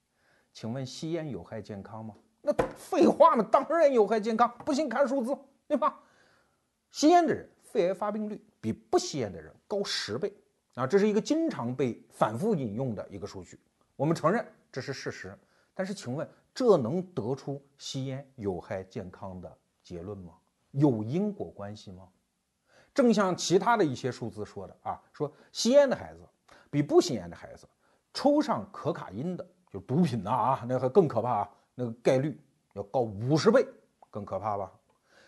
[0.52, 2.14] 请问吸烟有害健康吗？
[2.42, 4.48] 那废话嘛，当然有害健康。
[4.64, 6.00] 不信看数字，对吧？
[6.90, 10.32] 吸烟的人肺癌发病率比不吸烟的人高十倍
[10.74, 13.58] 啊，这是一个经常被反复引用的一个数据。
[13.94, 15.38] 我们承认这是事实，
[15.72, 20.34] 但是请问这能得出吸烟有害健康的结论吗？
[20.72, 22.08] 有因果关系吗？
[22.92, 26.20] 正像其他的一些数字说的啊，说吸烟的孩子
[26.70, 27.68] 比不吸烟的孩子
[28.12, 32.36] 抽上可卡因的，就毒品呐啊，那个更可怕啊，那个概率
[32.72, 33.64] 要高五十倍，
[34.10, 34.72] 更可怕吧？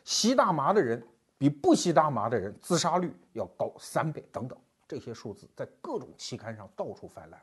[0.04, 1.00] 吸大麻的人
[1.42, 7.42] 比不吸大麻的人自杀率要高三倍，等等，这些数字在各种期刊上到处泛滥。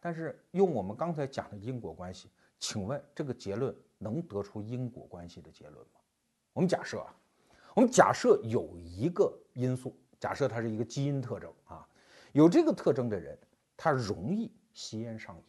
[0.00, 6.00] 但是用我们刚才讲的因果关系，请问这个结论能得出因果关系的结论吗？
[6.54, 7.14] 我们假设啊。
[7.74, 11.86] 我们假设有一个因素，假设它是一个基因特征啊，
[12.32, 13.38] 有这个特征的人，
[13.76, 15.42] 他容易吸烟上瘾，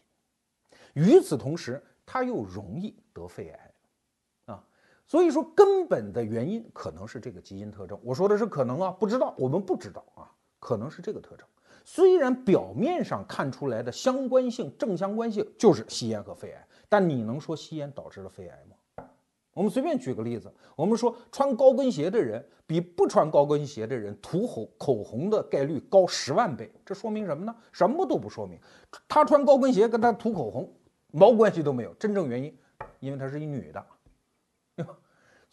[0.96, 3.65] 与此同时，他又容易得肺癌，
[5.08, 8.00] 所以说根本的原因可能是这个基因特征。
[8.04, 11.48] 我说的是可能啊，不知道，我们不知道啊，可能是这个特征。
[11.84, 19.06] 虽然表面上看出来的相关性、正相关性就是吸烟和肺癌，但你能说吸烟导致了肺癌吗？
[19.54, 27.56] 我们随便举个例子，我们说穿高跟鞋的人比不穿高跟鞋的人涂口口红的概率高十万倍，这说明什么呢？
[27.72, 28.60] 什么都不说明，
[29.08, 30.70] 他穿高跟鞋跟他涂口红
[31.12, 31.94] 毛关系都没有。
[31.94, 32.58] 真正原因，
[33.00, 33.86] 因为她是一女的，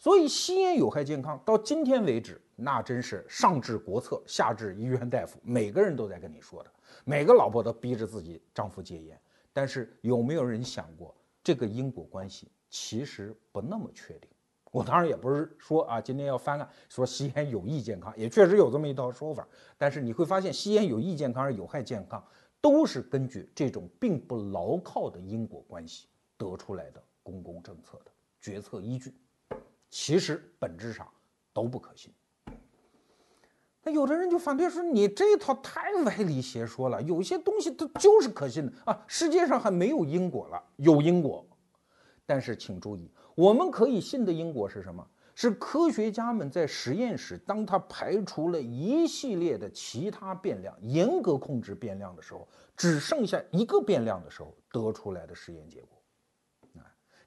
[0.03, 6.69] 所以吸烟有害健康，到今天为止，那真是上至国策，下至医院大夫，每个人都在跟你说的，
[7.05, 9.17] 每个老婆都逼着自己丈夫戒烟。
[9.53, 12.51] 但是有没有人想过这个因果关系？
[12.69, 14.29] 其实不那么确定，
[14.71, 19.47] 我当然也不是说啊，今天要翻案说吸烟有益健康，也确实有这么一套说法。
[19.77, 22.21] 但是你会发现，吸烟有益健康还是有害健康，
[22.59, 28.11] 都是根据这种并不牢靠的因果关系得出来的公共政策的
[28.41, 29.15] 决策依据，
[29.93, 31.07] 其实本质上
[31.53, 32.11] 都不可信。
[33.83, 39.05] 那有的人就反对说，你这套太歪理邪说了，有些东西它就是可信的啊。
[39.05, 41.45] 世界上还没有因果了，有因果，
[42.25, 45.07] 但是请注意，我们可以信的因果是什么？
[45.35, 55.89] 是科学家们在实验室，当他排除了一系列的其他变量，严格控制变量的时候，只剩下一个变量的时候得出来的实验结果。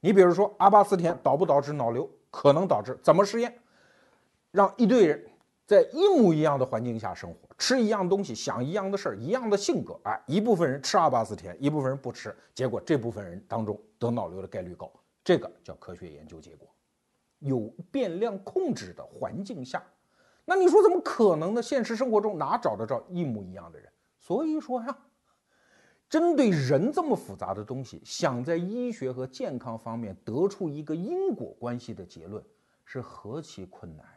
[0.07, 2.09] 你比如说阿巴斯甜导不导致脑瘤？
[2.31, 2.97] 可能导致？
[3.03, 3.53] 怎么实验？
[4.53, 5.21] 让一堆人。
[5.67, 14.89] 在一模一样的环境下生活，吃一样东西，想一样的事儿，一样的性格，哎，一部分人吃阿巴斯甜，一部分人不吃，结果这部分人当中得脑瘤的概率高，
[15.25, 16.69] 这个叫科学研究结果。
[17.41, 19.83] 有变量控制的环境下，
[20.45, 21.61] 那你说怎么可能呢？
[21.61, 23.91] 现实生活中哪找得着一模一样的人？
[24.21, 24.97] 所以说呀，
[26.09, 32.43] 针对人这么复杂的东西，想在医学和健康方面得出一个因果关系的结论，
[32.85, 34.13] 是何其困难啊。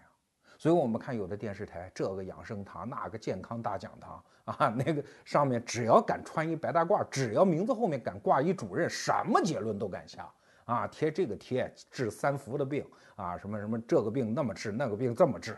[0.57, 10.29] 所以，我们看有的电视台，这个养生堂，那个健康大讲堂啊， 那个上面只要敢穿一白大褂，只要名字后面敢挂一主任，什么结论都敢下
[10.65, 15.57] 啊，贴这个贴治三伏的病啊，什么什么这个病那么治，那个病这么治。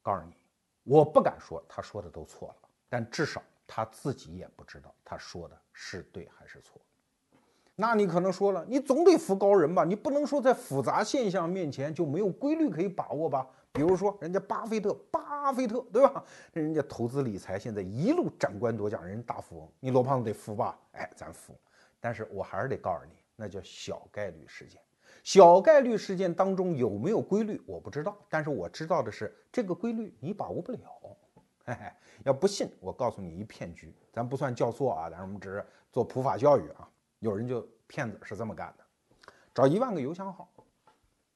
[0.00, 0.32] 告诉你，
[0.84, 3.42] 我不敢说他说的都错了，但至少
[3.74, 6.78] 他自己也不知道他说的是对还是错。
[7.74, 9.82] 那你可能说了，你总得服高人吧？
[9.82, 13.48] 你不能说在复杂现象面前就没有规律可以把握吧？
[13.72, 16.22] 比如说，人家巴菲特，巴菲特，对吧？
[16.52, 20.78] 人家投资理财现在一路斩官夺奖，人大富翁，你罗胖子得服吧？
[20.92, 21.58] 哎，咱服。
[21.98, 24.78] 但是我还是得告诉你，那叫小概率事件。
[25.24, 28.14] 小概率事件当中有没有规律，我不知道。
[28.28, 30.78] 但是我知道的是，这个规律你把握不了。
[31.64, 31.92] 嘿嘿，
[32.24, 33.94] 要不信，我告诉你一骗局。
[34.12, 36.88] 咱不算教唆啊，咱们只是做普法教育啊。
[37.20, 38.84] 有人就骗子是这么干的，
[39.54, 40.52] 找一万个邮箱号，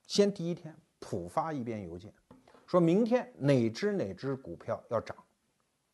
[0.06, 2.12] 先第一天普发一遍邮件。
[2.66, 5.16] 说明天哪只哪只股票要涨，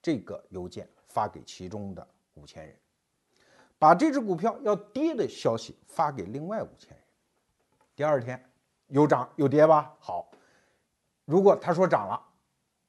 [0.00, 2.74] 这个邮件发给其中的五千人，
[3.78, 7.06] 把这只股票要跌的消息发给另外五千人。
[7.94, 8.42] 第二天
[8.86, 9.94] 有涨有跌吧？
[10.00, 10.30] 好，
[11.26, 12.18] 如果他说涨了，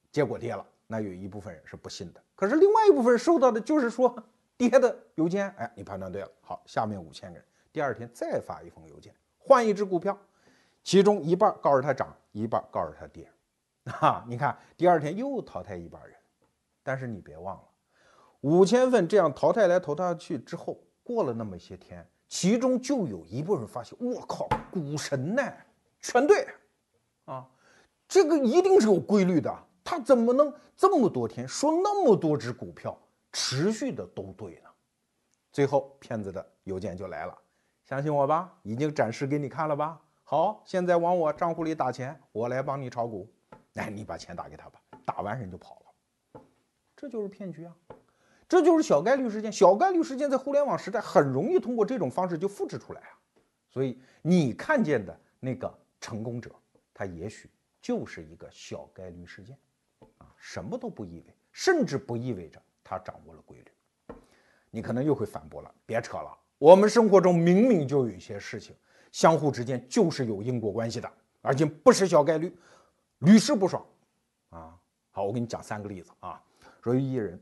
[0.09, 2.23] 结果跌了，那有一部分人是不信的。
[2.35, 4.15] 可是另外一部分人收到的就是说
[4.55, 6.31] 跌的邮件，哎，你判断对了。
[6.39, 10.15] 好，下面五千个人第二天再发一封邮件，换一只股票，
[10.83, 13.27] 其中一半告诉他涨，一半告诉他跌。
[13.99, 16.15] 啊，你看，第二天又淘汰一半人，
[16.83, 17.63] 但是你别忘了，
[18.41, 25.41] 五千份这样淘汰来淘汰去之后，过了那么些天，其中就有一部分人发现，我靠，股神呢，
[25.99, 26.47] 全对，
[27.25, 27.49] 啊，
[28.07, 29.51] 这个一定是有规律的，
[29.83, 32.97] 他怎么能这么多天说那么多只股票
[33.31, 34.69] 持续的都对呢？
[35.51, 37.37] 最后骗子的邮件就来了，
[37.83, 40.01] 相信我吧，已经展示给你看了吧？
[40.23, 43.31] 好，现在往我账户里打钱，我来帮你炒股。
[43.75, 46.41] 哎，你把钱打给他吧，打完人就跑了，
[46.95, 47.75] 这就是骗局啊，
[48.47, 49.51] 这就是小概率事件。
[49.51, 53.19] 小概率事件在互联网时代很容易通过这种方式就复制出来啊。
[53.69, 56.51] 所以你看见的那个成功者，
[56.93, 57.49] 他也许
[57.81, 59.57] 就是一个小概率事件，
[60.45, 64.15] 什么都不意味，甚至不意味着他掌握了规律。
[64.69, 68.75] 你可能又会反驳了，别扯了，我们生活中明明就有一些事情，
[69.09, 71.09] 相互之间就是有因果关系的，
[71.41, 72.53] 而且不是小概率。
[73.19, 73.85] 屡试不爽，
[74.49, 74.77] 啊，
[75.11, 76.43] 好，我给你讲三个例子啊。
[76.81, 77.41] 说一人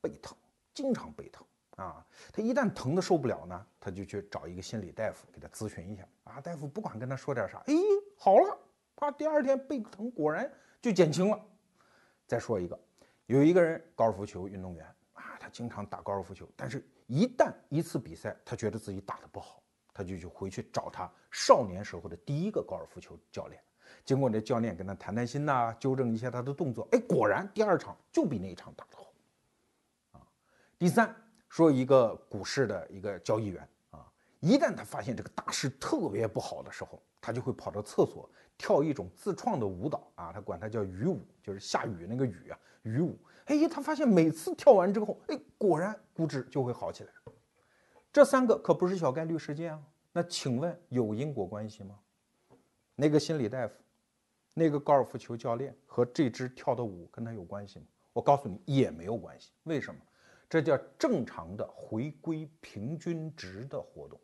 [0.00, 0.38] 背疼，
[0.72, 6.40] 经常背疼啊，他一旦疼的受不了呢，他就去找一个心理大夫给他咨询一下啊。
[6.40, 7.74] 大夫不管跟他说点啥，哎，
[8.16, 8.56] 好了，
[9.00, 10.48] 啊，第二天背疼果然
[10.80, 11.44] 就减轻了。
[12.26, 12.78] 再说一个，
[13.26, 19.62] 有一个人高尔夫球运动员啊，他经常打高尔夫球，但是一旦一次比赛他觉得自己打的不好，
[19.92, 23.62] 他就去回去找他少年时候的第一个高尔夫球教练。
[24.04, 29.12] 经过这教练跟他谈谈心呐，纠正一下他的动作，哎，果然第二场就比那一场打得好，
[30.12, 30.26] 啊。
[30.76, 31.14] 第三，
[31.48, 33.68] 说一个股市的一个交易员，
[34.46, 43.18] 一旦他发现这个大势特别不好的时候，他就会跑到厕所跳一种自创的舞蹈啊，他管它叫雨舞，就是下雨那个雨啊，雨舞。
[43.46, 47.10] 哎，他发现每次跳完之后，哎，果然估值就会好起来。
[48.12, 49.82] 这三个可不是小概率事件啊，
[50.12, 51.98] 那请问有因果关系吗？
[52.94, 53.74] 那个心理大夫，
[54.54, 57.86] 那个高尔夫球教练和这支跳的舞跟他有关系吗？
[58.12, 59.50] 我告诉你，也没有关系。
[59.64, 60.00] 为什么？
[60.48, 64.16] 这叫正常的回归平均值的活动。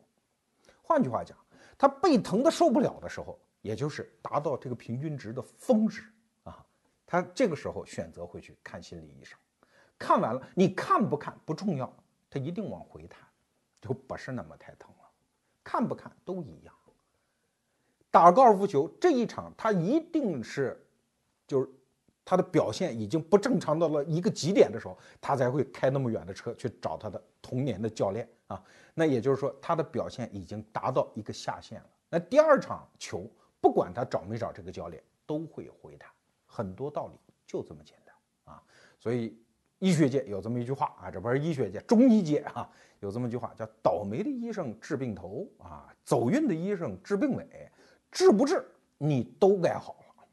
[0.85, 1.35] 换句话讲，
[1.77, 6.03] 他背疼的受不了的时候，也就是达到这个平均值的峰值
[6.43, 6.63] 啊，
[7.07, 9.39] 他这个时候选择会去看心理医生。
[9.97, 11.91] 看完了，你看不看不重要，
[12.29, 13.19] 他一定往回弹，
[13.81, 15.09] 就不是那么太疼了。
[15.63, 16.75] 看不看都一样。
[18.11, 20.85] 打高尔夫球这一场，他一定是
[21.47, 21.69] 就是
[22.25, 28.63] 他的表现已经不正常到了一个极点的时候，他才会开那么远的车去找他的童年的教练啊。
[28.93, 31.89] 那也就是说，他的表现已经达到一个下限了。
[32.09, 33.29] 那第二场球，
[33.59, 36.09] 不管他找没找这个教练，都会回弹。
[36.45, 37.13] 很多道理
[37.47, 38.63] 就这么简单啊。
[38.99, 39.37] 所以
[39.79, 47.71] 医学界有这么一句话啊，这不是医学界，中医界啊有这么一句话，叫“倒霉的医生治病头啊，走运的医生治病尾，
[48.11, 48.65] 治不治
[48.97, 50.25] 你都该好了。”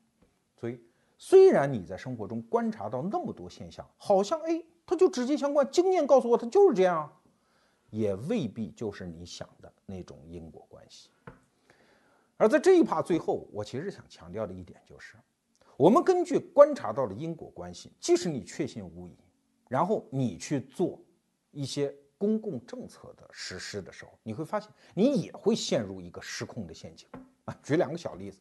[0.60, 0.80] 所以。
[1.22, 7.12] 虽然你在生活中观察到那么多现象，好像哎，他就直接相关，经验告诉我他就是这样，
[7.90, 11.10] 也未必就是你想的那种因果关系。
[12.36, 15.16] 而在这一趴最后，我其实想强调的一点就是，
[15.76, 19.16] 我们根据观察到的因果关系，即使你确信无疑，
[19.68, 20.98] 然后你去做
[21.50, 27.06] 一些公共政策的实施的时候，你会发现你也会陷入一个失控的陷阱
[27.44, 27.58] 啊。
[27.62, 28.38] 举两个小例子。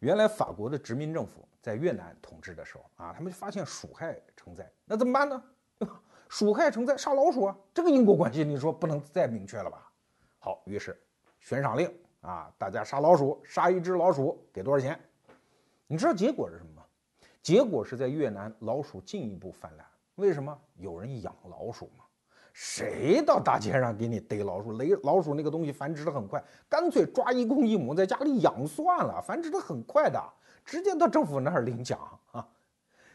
[0.00, 5.42] 原来法国的殖民政府在越南统治的时候啊，他们就发现鼠害成灾，那怎么办呢？
[6.28, 7.56] 鼠害成灾，杀老鼠啊！
[7.72, 9.90] 这个因果关系，你说不能再明确了吧？
[10.38, 10.98] 好，于是
[11.40, 14.98] 悬赏令啊，大家杀老鼠，杀一只老鼠给多少钱？
[15.86, 16.82] 你知道结果是什么吗？
[17.42, 19.86] 结果是在越南老鼠进一步泛滥。
[20.16, 20.56] 为什么？
[20.76, 22.04] 有人养老鼠嘛。
[22.52, 24.76] 谁到大街上给你逮老鼠？
[24.76, 30.20] 雷老鼠那个东西繁殖的很快，干脆抓一公一母在家里养算了，繁殖的很快的，
[30.64, 31.98] 直接到政府那儿领奖
[32.32, 32.46] 啊！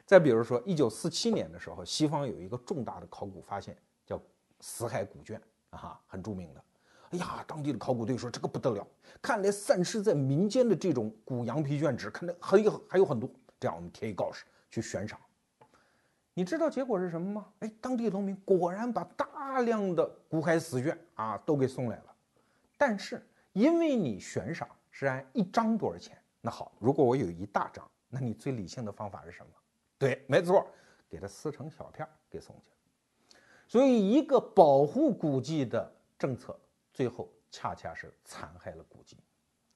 [0.05, 4.21] 再比如说，一九四七年的时候，西方有一个重大的考古发现，叫
[4.59, 6.63] 死海古卷啊，很著名的。
[7.11, 8.87] 哎呀，当地的考古队说这个不得了，
[9.21, 13.29] 看来散失在民间的这种古羊皮卷纸，看来还有还有很多。
[13.59, 15.17] 这样我们贴一告示去悬赏。
[16.33, 17.47] 你知道结果是什么吗？
[17.59, 22.15] 哎，当地农民果然把大量的古海死卷啊都给送来了。
[22.77, 29.51] 但是因为你悬赏是按一张多少钱，那好，如果我有一大张，那你最理性的方法是什么？
[30.03, 30.67] 对，没错，
[31.09, 33.37] 给它撕成小片给送去。
[33.69, 35.89] 所以一个保护古迹的
[36.19, 36.59] 政策，
[36.93, 39.15] 最后恰恰是残害了古迹。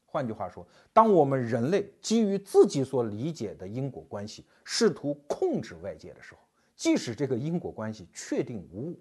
[0.05, 6.41] 换句话说，当我们人类基于自己所理解的因果关系，试图控制外界的时候，
[6.75, 8.99] 即使这个因果关系确定无误，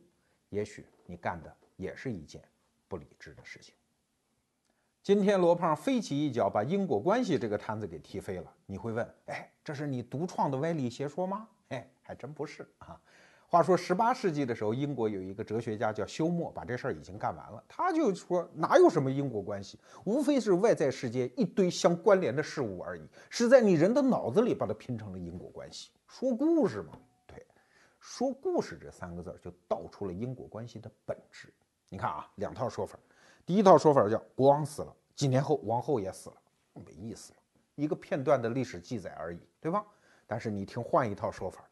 [0.50, 2.40] 也许你干的也是一件
[2.86, 3.74] 不理智的事情。
[5.06, 8.52] 今天罗胖飞起一脚把因果关系这个摊子给踢飞了。
[8.66, 11.46] 你会问，哎，这是你独创的歪理邪说吗？
[11.68, 13.00] 哎，还真不是啊。
[13.46, 17.62] 话说十八世纪的时候，英国有一个哲学家叫休谟，把这事儿已经干完了。
[17.68, 25.90] 他就说，哪有什么因果关系，无非是外在世界一堆相关联的事物而已，是在你人的脑子里把它拼成了因果关系。
[26.08, 26.98] 说故事嘛。
[27.28, 27.46] 对
[28.00, 31.54] 说故事这三个字就道出了因果关系的本质。
[31.88, 32.98] 你看啊，两套说法。
[33.46, 36.36] 第一套说法叫国王死了，几年后王后也死了，
[36.84, 37.38] 没意思嘛，
[37.76, 39.86] 一个片段的历史记载而已，对吧？
[40.26, 41.64] 但是你听换一套说法，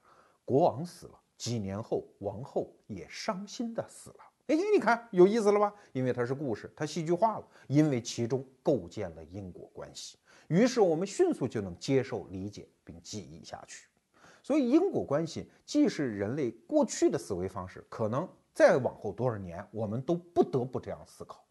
[0.44, 4.16] 国王死了，几年后王后也伤心的死了。
[4.46, 5.74] 哎，你看有意思了吧？
[5.92, 10.16] 因为它是故事，它戏剧化了，因为其中构建了因果关系，
[10.46, 13.88] 于是我们迅速就能接受、理解并记忆下去。
[14.44, 21.43] 所以因果关系既是人类过去的思维方式，可能再往后多少年，我们都不得不这样思考。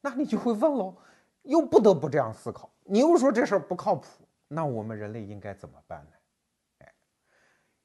[0.00, 0.96] 那你就会问喽，
[1.42, 4.06] 又不得不这样思考，你又说这事儿不靠谱，
[4.48, 6.10] 那我们人类应该怎么办呢？
[6.78, 6.94] 哎，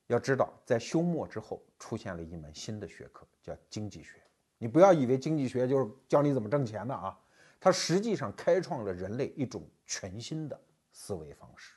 [0.08, 4.22] 要知道，在休谟之后，出现了一门新的学科，叫经济学。
[4.58, 7.20] 你不要以为经济学就是教你怎么挣钱的啊，
[7.60, 10.60] 它实际上开创了人类一种全新的
[10.94, 11.76] 思维方式。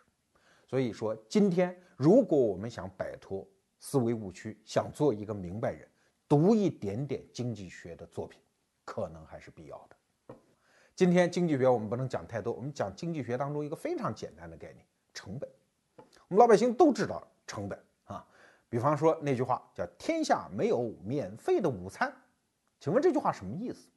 [0.69, 3.45] 所以说，今天如果我们想摆脱
[3.81, 5.89] 思维误区，想做一个明白人，
[6.29, 8.41] 读一点点经济学的作品，
[8.85, 9.97] 可能还是必要的。
[10.99, 14.85] 今天经济学我们不能讲太多，我们讲经济学当中一个非常简单的概念——
[15.15, 15.49] 成本。
[15.97, 18.27] 我们老百姓都知道成本啊，
[18.69, 22.13] 比方说那句话叫“天下没有免费的午餐”，
[22.81, 23.89] 请问这句话什么意思？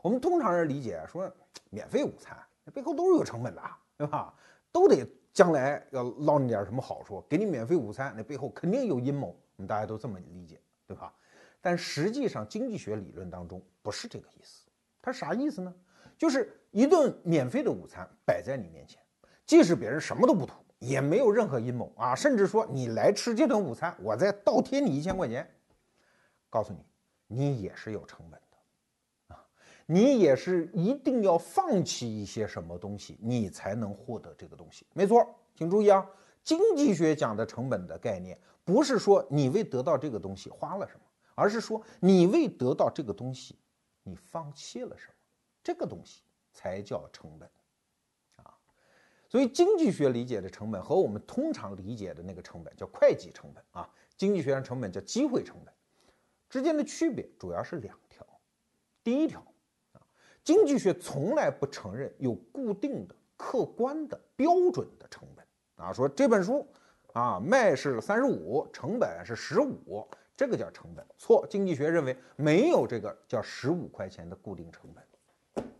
[0.00, 1.28] 我们通常人理解说，
[1.68, 3.62] 免费午餐那背后都是有成本的，
[3.98, 4.32] 对吧？
[4.70, 5.04] 都得。
[5.32, 9.36] 将来要捞你点什么好处，给你免费午餐，那背后肯定有阴谋。
[9.56, 11.12] 我们大家都这么理解，对吧？
[11.60, 14.68] 但实际上，经济学理论当中不是这个意思。
[15.02, 15.74] 它啥意思呢？
[16.18, 19.00] 就是一顿免费的午餐摆在你面前，
[19.44, 25.48] 即使别人什么都不图，也没有任何阴谋啊，甚至说你来吃这顿午餐，我再倒贴你一千块钱，
[26.50, 26.78] 告诉你，
[27.26, 29.46] 你也是有成本的啊。
[29.86, 34.86] 你也是一定要放弃一些什么东西，你才能获得这个东西。
[34.92, 36.06] 没错，请注意啊，
[36.42, 41.00] 经济学讲的成本的概念，不是说你为得到这个东西花了什么，
[41.34, 43.58] 而是说你为得到这个东西，
[44.02, 45.14] 你放弃了什么，
[45.66, 47.50] 这个东西才叫成本
[48.36, 48.54] 啊。
[49.28, 49.48] 所以。
[49.48, 55.74] 经济学理解的成本和我们通常理解的那个成本叫会计成本啊，经济学上成本叫机会成本，
[56.48, 58.24] 之间的区别主要是两条。
[59.02, 59.40] 第一条
[59.92, 60.00] 啊，
[60.44, 65.44] 经济学从来不承认有固定的、客观的、标准的成本
[65.76, 66.64] 啊，说这本书
[67.12, 70.06] 啊卖是三十五，成本是十五，
[70.36, 71.06] 这个叫成本。
[71.18, 75.04] 错，经济学认为没有这个叫十五块钱的固定成本，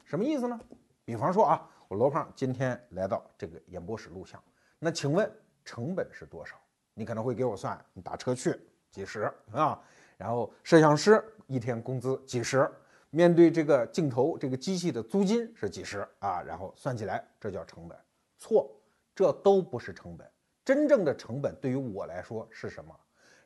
[0.07, 0.59] 什么意思呢？
[1.05, 1.71] 比方说啊。
[1.89, 4.43] 我罗胖今天来到这个演播室录像，
[4.81, 5.31] 那请问
[5.65, 6.57] 成本是多少？
[6.95, 9.81] 你可能会给我算，你打车去几十啊，
[10.17, 12.69] 然后摄像师一天工资几十，
[13.11, 17.97] 面对这个镜头这个机器的租金是几十啊，然后算起来这叫成本。
[18.37, 18.69] 错，
[19.15, 20.29] 这都不是成本。
[20.65, 22.93] 真正的成本对于我来说是什么？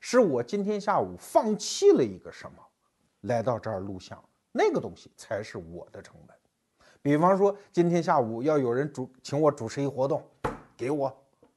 [0.01, 2.67] 是我今天下午放弃了一个什么，
[3.21, 4.19] 来到这儿录像，
[4.51, 6.35] 那个东西才是我的成本。
[7.03, 10.22] 比方说，今天下午要有人主请我主持一活动，
[10.76, 11.11] 给我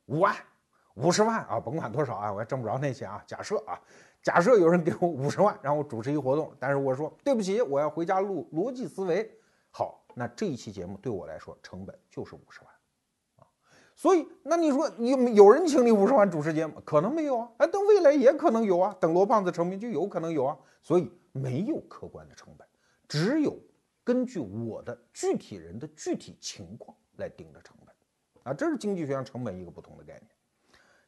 [0.06, 0.34] 五万、
[0.96, 3.22] 五十万啊，甭管多少啊，我也挣不着那钱啊。
[3.28, 3.78] 假设啊，
[4.22, 9.30] 假设有人给我 五十万，让我主持一活动，但是我说对不起，我要回家录逻辑思维。
[9.70, 12.70] 好，那这一期节目对我来说成本就是五十万
[13.38, 13.44] 啊。
[13.96, 16.80] 所以，那你说有有人请你五十万主持节目？
[16.86, 20.58] 可能没有啊，哎，等未来也可能有啊，等罗胖子成名就有可能有啊。
[20.82, 22.66] 所以没有客观的成本，
[23.10, 23.58] 只有。
[24.04, 27.96] 根据我的具体人的具体情况来定的成本，
[28.44, 30.30] 啊，这是经济学上成本一个不同的概念。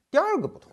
[0.10, 0.72] 第二个不同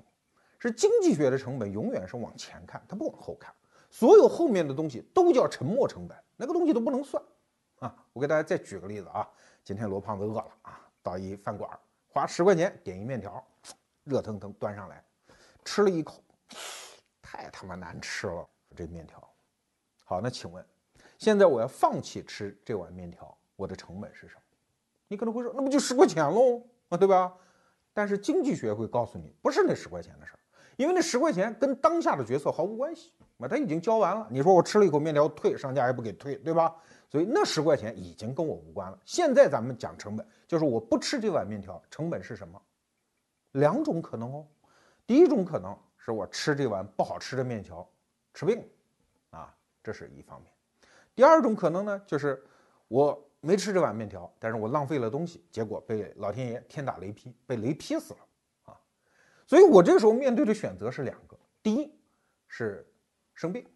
[0.59, 3.53] 是经济学的成本永远是往前看，它不往后看，
[3.91, 7.21] 所有后面的东西都叫沉没成本，那个东西都不能算
[7.81, 7.93] 啊。
[8.13, 9.29] 我给大家再举个例子啊，
[9.65, 11.69] 今天罗胖子饿了啊，到一饭馆
[12.07, 13.45] 花十块钱点一面条，
[14.05, 15.05] 热腾腾端上来，
[15.65, 16.23] 吃了一口，
[17.21, 19.29] 太他妈难吃了这面条。
[20.05, 20.65] 好，那请问？
[21.23, 24.43] 现在我要放弃吃这碗面条，我的成本是什么？
[25.07, 27.33] 你可能会说，那不就十块钱喽啊，对吧？
[27.95, 30.41] 但是经济学会告诉你，不是那十块钱的事儿，
[30.77, 34.27] 因为那十块钱跟当下的决策毫无关系啊，他已经交完了。
[34.29, 36.75] 你说我吃了一口面条退，商家也不给退，对吧？
[37.09, 38.99] 所以那十块钱已经跟我无关了。
[39.05, 42.61] 现在咱们讲成本，就是我不吃这碗面条，成本是什么？
[43.53, 44.45] 两种可能哦。
[45.07, 47.89] 第一种可能是我吃这碗不好吃的面条
[48.35, 48.69] 吃病
[49.31, 49.55] 啊，
[49.85, 50.51] 这是一方面。
[51.15, 52.43] 第二种可能呢，就是
[52.89, 58.21] 我没吃这碗面条，但是我浪费了东西，结果被老天爷天打雷劈，被雷劈死了
[58.65, 58.81] 啊！
[59.47, 61.93] 所以我这个时候面对的选择是两个：第一
[62.47, 62.87] 是
[63.35, 63.67] 生病，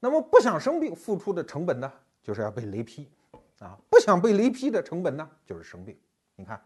[0.00, 1.90] 那么不想生病付出的成本呢，
[2.22, 3.08] 就是要被雷劈
[3.60, 5.98] 啊；不想被雷劈的成本呢，就是生病。
[6.34, 6.60] 你看，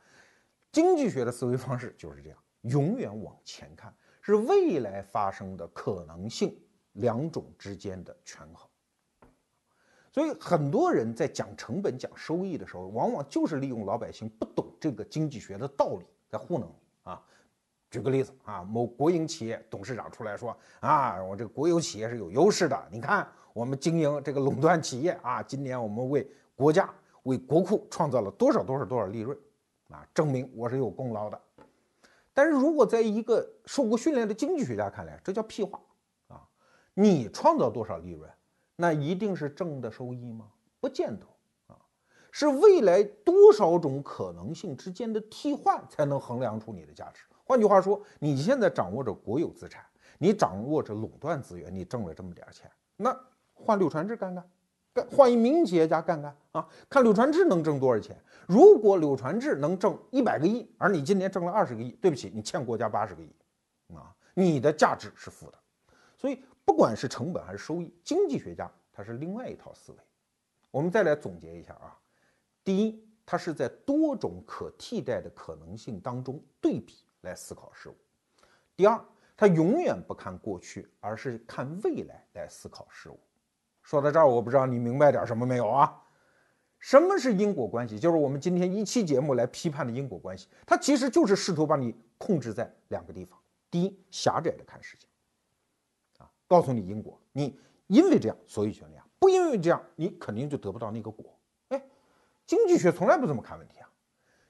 [0.73, 6.59] 经济学的思维方式就是这样，永远往前看，是未来发生的可能性
[6.95, 8.70] 两种之间的权衡。
[10.13, 17.23] 所以很多人在讲成本、讲收益的时候，往往就是利用老百姓不懂这个经济学的道理在糊弄你啊。
[17.91, 26.93] 举个例子啊，某国营企业董事长出来说啊，我这个国有企业是有优势的，你看我们经营这个垄断企业啊，今年我们为国家、
[27.25, 29.37] 为国库创造了多少多少多少利润
[29.91, 31.41] 啊，证明我是有功劳的。
[32.33, 35.81] 但是如果在一个受过训练的经济学家看来，这叫屁话
[36.29, 36.41] 啊！
[36.95, 38.31] 你创造多少利润？
[38.81, 40.47] 那一定是正的收益吗？
[40.81, 41.27] 不见得
[41.67, 41.77] 啊，
[42.33, 47.21] 是未来多少种可能性之间的替换才能衡量出你的价值。
[47.45, 49.85] 换句话说，你现在掌握着国有资产，
[50.17, 53.15] 你掌握着垄断资源，你挣了这么点钱，那
[53.53, 54.43] 换柳传志干干，
[54.95, 58.17] 干换一民营企业家干干啊，看柳传志能挣多少钱。
[58.47, 63.31] 如果柳传志能挣一百个亿，而你今年挣了二十个亿，对不起，你欠国家八十个亿
[63.95, 65.59] 啊，你的价值是负的，
[66.17, 66.43] 所以。
[66.71, 69.99] 不管是成本还是收益，经济学家他是另外一套思维。
[70.71, 71.99] 我们再来总结一下啊，
[72.63, 77.95] 第一，他是在多种可替代的可能性当中对比来思考事物；
[78.77, 79.05] 第二，
[79.37, 83.19] 他永远不看过去，而是看未来来思考事物。
[83.83, 86.01] 说到这儿，我不知道你明白点什么没有啊？
[86.79, 87.99] 什么是因果关系？
[87.99, 93.37] 就是我们今天一期节目来批判的因果关系，它其实就是试图把你控制在两个地方：
[93.73, 95.10] 第一，狭窄的看事情。
[96.51, 101.25] 告诉你因果，你因为这样，所以就那样；不因为这样，你肯定就得不到那个果。
[101.69, 101.81] 哎，
[102.45, 103.89] 经济学从来不这么看问题啊。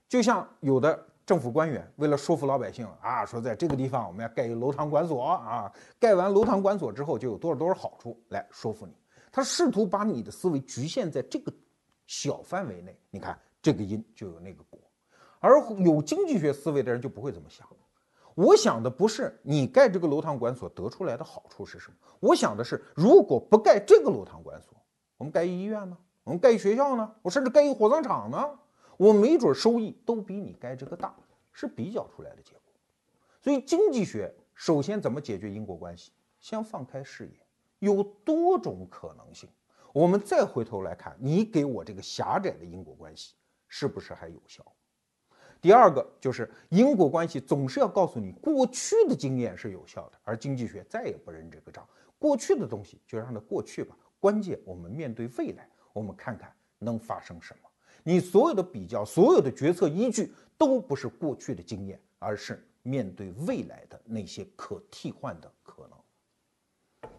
[0.08, 8.94] 就像有的政府官员为了说服老百姓啊，说在这个地方我们要盖一楼堂馆所啊，盖完楼堂馆所之后就有多少多少好处来说服你。
[9.30, 11.52] 他试图把你的思维局限在这个
[12.06, 12.98] 小范围内。
[13.10, 14.80] 你看，这个因就有那个果，
[15.38, 17.68] 而有经济学思维的人就不会这么想。
[18.34, 24.76] 我想的不是你盖这个楼堂馆所得出来的好处是什么，我想的是，如果不盖这个楼堂馆所，
[25.16, 25.96] 我们盖一医院呢？
[26.24, 27.14] 我们盖一学校呢？
[27.22, 28.58] 我甚至盖一火葬场呢？
[28.96, 31.14] 我没准收益都比你盖这个大，
[31.52, 32.62] 是比较出来的结果。
[33.40, 36.12] 所以经济学首先怎么解决因果关系？
[36.38, 37.46] 先放开视野，
[37.78, 39.48] 有多种可能性。
[39.92, 43.34] 我们再回头来看，你给我这个狭窄的因果关系
[43.66, 44.64] 是不是还有效？
[45.60, 51.86] 第二个就是因果关系总是要告诉你过去的经验是有效的，而经济学再也不认这个账。
[52.18, 53.96] 过去的东西就让它过去吧。
[54.18, 57.68] 关键我们面对未来，我们看看能发生什么。
[58.02, 67.10] 你所有的比较，所有的决策依据都不是过去的经验，而是面对未来的那些可替换的可能。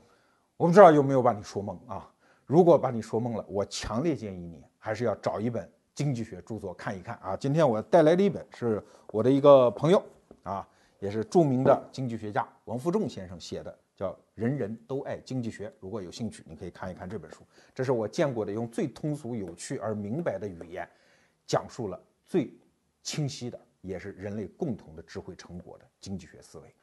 [0.58, 2.12] 我不知道有没有把你说懵啊？
[2.46, 5.72] 如果把你说懵了，我强烈建议你还是要找一本。
[6.02, 7.38] 经济学著作看一看啊！
[7.38, 10.04] 今天我带来的一本是我的一个朋友
[10.42, 15.70] 啊，也是著名的经济学家王富仲先生写的，叫《人人都爱经济学》。
[15.80, 17.44] 如果有兴趣，你可以看一看这本书。
[17.76, 20.90] 这是我见过的用最通俗、有趣而明白的语言，
[21.46, 22.52] 讲述了最
[23.04, 26.76] 清晰的，也是人类共同的智慧成果的经济学思维。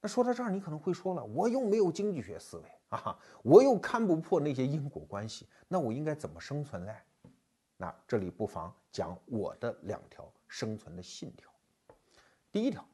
[0.00, 6.92] 那说到这儿，你可能会说了，我又没有经济学思维啊，我又看不破那些因果关系，那我应该怎么生存嘞？
[7.76, 11.50] 那这里不妨讲我的两条生存的信条。
[12.52, 12.86] 第一条，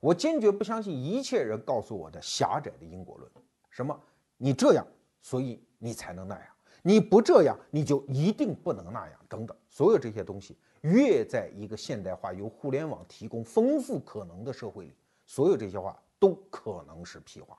[0.00, 3.30] 我坚决不相信一切人告诉我的狭窄的因果论。
[3.70, 3.98] 什么？
[4.36, 4.86] 你这样，
[5.22, 6.44] 所以你才能那样；
[6.82, 9.18] 你不这样，你就一定不能那样。
[9.28, 14.94] 等等，所有这些东西，越在一个现代化、由互联网提供丰富可能的社会里，
[15.24, 17.56] 所有这些话都可能是屁话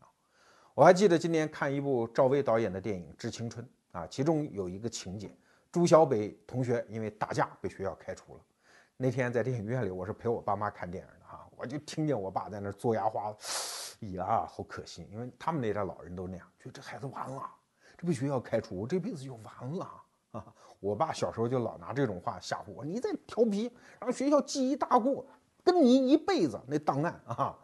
[0.00, 0.08] 啊！
[0.74, 3.62] 我还记得今年看一部赵薇导演的电影《致青春》
[3.98, 5.30] 啊，其中有一个情节。
[5.72, 8.40] 朱小北同学因为打架被学校开除了。
[8.96, 17.42] 那天在电影院里，我是陪我爸妈看电影的哈，我就听见我爸在那嘬牙花子， 呀，好可惜，因为他们那代老人都那样，觉得这孩子完了，
[17.96, 19.90] 这被学校开除，我这辈子就完了
[20.32, 20.52] 啊！
[20.80, 25.26] 我爸小时候就老拿这种话吓唬我，你再调皮，让学校记一大过，
[25.62, 27.58] 跟你一辈子那档案啊！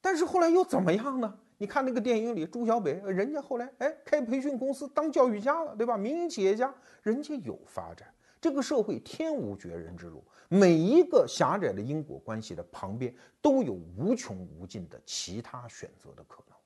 [0.00, 1.38] 但是后来又怎么样呢？
[1.60, 5.96] 你看那个电影里，朱小北，人家后来哎开培训公司当教育家了，对吧？
[5.96, 8.08] 民营企业家，人家有发展。
[8.40, 16.56] 这个社会天无绝人之路，每一个狭窄的因果关系的旁边都有无穷无尽的其他选择的可能。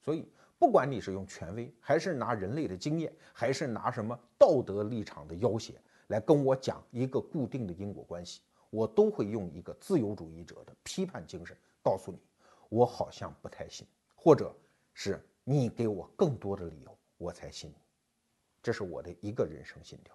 [0.00, 5.74] 所以，不管你是用权威，还是拿人类的经验，还是拿什么道德立场的要挟
[6.06, 12.20] 来跟我讲一个固定的因果关系，我都会用一个自由主义者的批判精神告诉你，
[12.68, 13.84] 我好像不太信。
[14.22, 14.54] 或者
[14.92, 17.76] 是你给我更多的理由，我才信你。
[18.62, 20.14] 这是我的一个人生信条。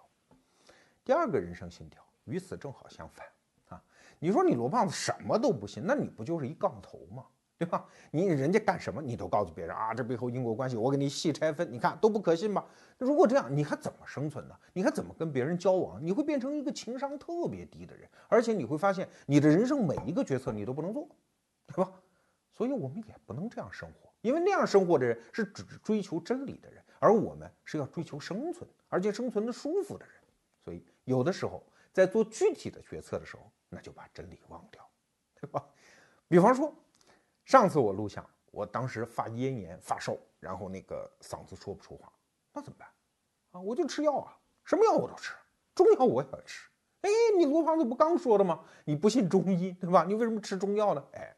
[1.04, 3.26] 第二个人生信条与此正好相反
[3.66, 3.82] 啊！
[4.20, 7.26] 你说你罗胖子什么都不信，那你不就是一杠头吗？
[7.58, 7.84] 对吧？
[8.12, 12.64] 你人家干什么你都告诉别人啊，这背后因果关系我给你细拆分，你看都不可信吧？
[12.98, 14.56] 如果这样，你还怎么生存呢？
[14.72, 16.00] 你还怎么跟别人交往？
[16.00, 21.08] 你会变成一个情商特别低的人，而且你会发现你的人生每一个决策你都不能做，
[21.66, 21.92] 对吧？
[22.56, 30.14] 所以我们也不能这样生活，因为那样生活的人是只追求真理的人，而我们是要追求生存，而且生存的舒服的人。
[30.64, 34.88] 所以有的时候在做具体的决策的时候，那就把真理忘掉，
[35.38, 35.62] 对吧？
[36.28, 36.74] 比方说，
[37.44, 42.10] 上次我录像，我当时发咽炎、发烧，然后那个嗓子说不出话，
[42.54, 42.88] 那怎么办？
[43.50, 44.34] 啊，我就吃药啊，
[44.64, 45.34] 什么药我都吃，
[45.74, 46.70] 中药我也要吃。
[47.02, 48.64] 哎，你罗胖子不刚说的吗？
[48.86, 50.04] 你不信中医，对吧？
[50.04, 51.04] 你为什么吃中药呢？
[51.12, 51.35] 哎。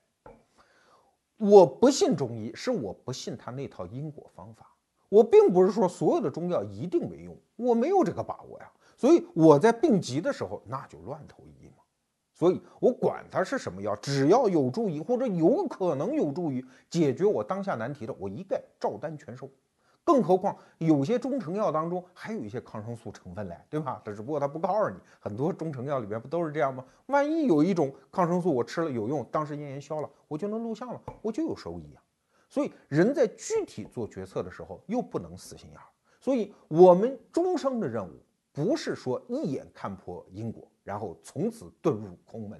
[1.39, 4.67] 我不信中医，是我不信他那套因果方法。
[5.09, 8.71] 我并不是说所有的中药一定没用，我没有这个把握呀。
[8.97, 11.83] 所以我在病急的时候，那就乱投医嘛。
[12.35, 19.49] 所以我管它是什么药，只要有助于或者有可能有助于解决我当下难题的，我一概照单全收。
[20.09, 24.01] 更何况有些中成药当中还有一些抗生素成分嘞，对吧？
[24.07, 26.83] 只不过它不告诉你，很多中成药里边不都是这样吗？
[27.09, 32.01] 万一有一种抗生素我吃了有用，当时咽炎消了，我就能录像了，我就有收益啊。
[32.49, 35.85] 所以人在具体做决策的时候又不能死心眼儿。
[36.19, 38.13] 所以我们终生的任务
[38.51, 42.59] 不是说一眼看破因果，然后从此遁入空门，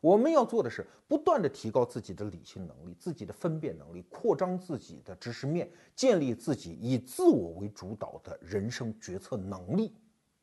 [0.00, 9.94] 我们要做的是不断的提高自己的理性能力、自己的分辨能力，扩张自己的知识面，建立自己以自我为主导的人生决策能力，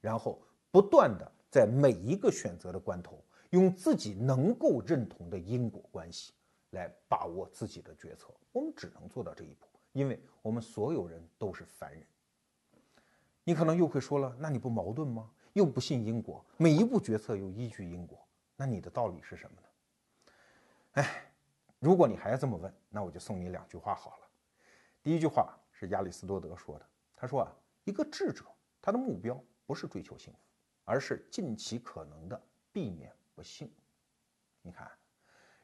[0.02, 0.42] 然后
[0.72, 6.34] 不断的在每一个选择的关头，用自己能够认同的因果关系
[6.72, 8.34] 来把握自己的决策。
[8.52, 12.04] 我们只能做到这一步，因为我们所有人都是凡人。
[13.44, 15.30] 你可能又会说了，那你不矛盾吗？
[15.54, 18.20] 又不信因果，每一步决策又依据因果。
[18.56, 19.68] 那你的道理是什么呢？
[20.94, 21.32] 哎，
[21.80, 24.28] 如果你还要这么问，那我就送你两句话好了。
[25.04, 26.86] 第一句话是亚里士多德说的，
[27.16, 27.52] 他说啊，
[27.84, 28.46] 一个智者
[28.82, 30.40] 他的目标不是追求幸福，
[30.86, 32.42] 而是尽其可能的
[32.72, 33.72] 避免不幸。
[34.62, 34.90] 你看，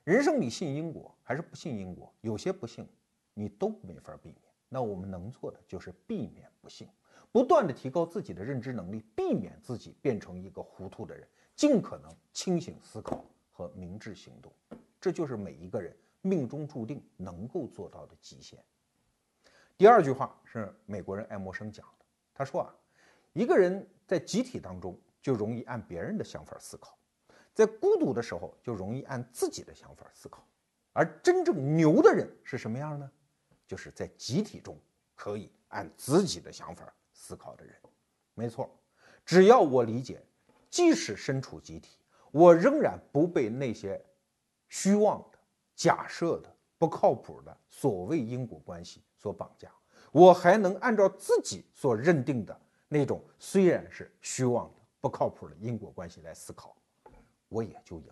[0.04, 2.88] 人生你信因果还是不信因果，有些不幸
[3.34, 4.42] 你都没法避免。
[4.68, 6.88] 那我们能做的就是避免不幸，
[7.32, 11.28] 不断的提高自己的认知能力，避免自己变成一个糊涂的人，
[11.62, 14.52] 尽可能清醒思考和明智行动。
[15.00, 18.58] 这就是每一个人命中注定能够做到的极限。
[19.78, 22.76] 第二句话是美国人爱默生讲的，他说啊，
[23.34, 26.98] 一个人在集体当中就容易按别人的想法思考，
[27.54, 30.44] 在孤独的时候就容易按自己的想法思考，
[30.94, 33.12] 而真正牛的人是什么样呢？
[33.68, 34.76] 就是在集体中
[35.14, 37.76] 可以按自己的想法思考的人。
[38.34, 38.68] 没错，
[39.24, 40.26] 只要我理解，
[40.72, 42.00] 即使身处集体，
[42.32, 44.04] 我仍然不被那些
[44.70, 45.38] 虚妄的、
[45.76, 46.52] 假设的。
[46.82, 49.72] 不靠谱的所谓因果关系所绑架，
[50.12, 56.76] 我还能按照自己所认定的那种虽然是虚妄的、不靠谱的因果关系来思考，
[57.50, 58.12] 我也就赢。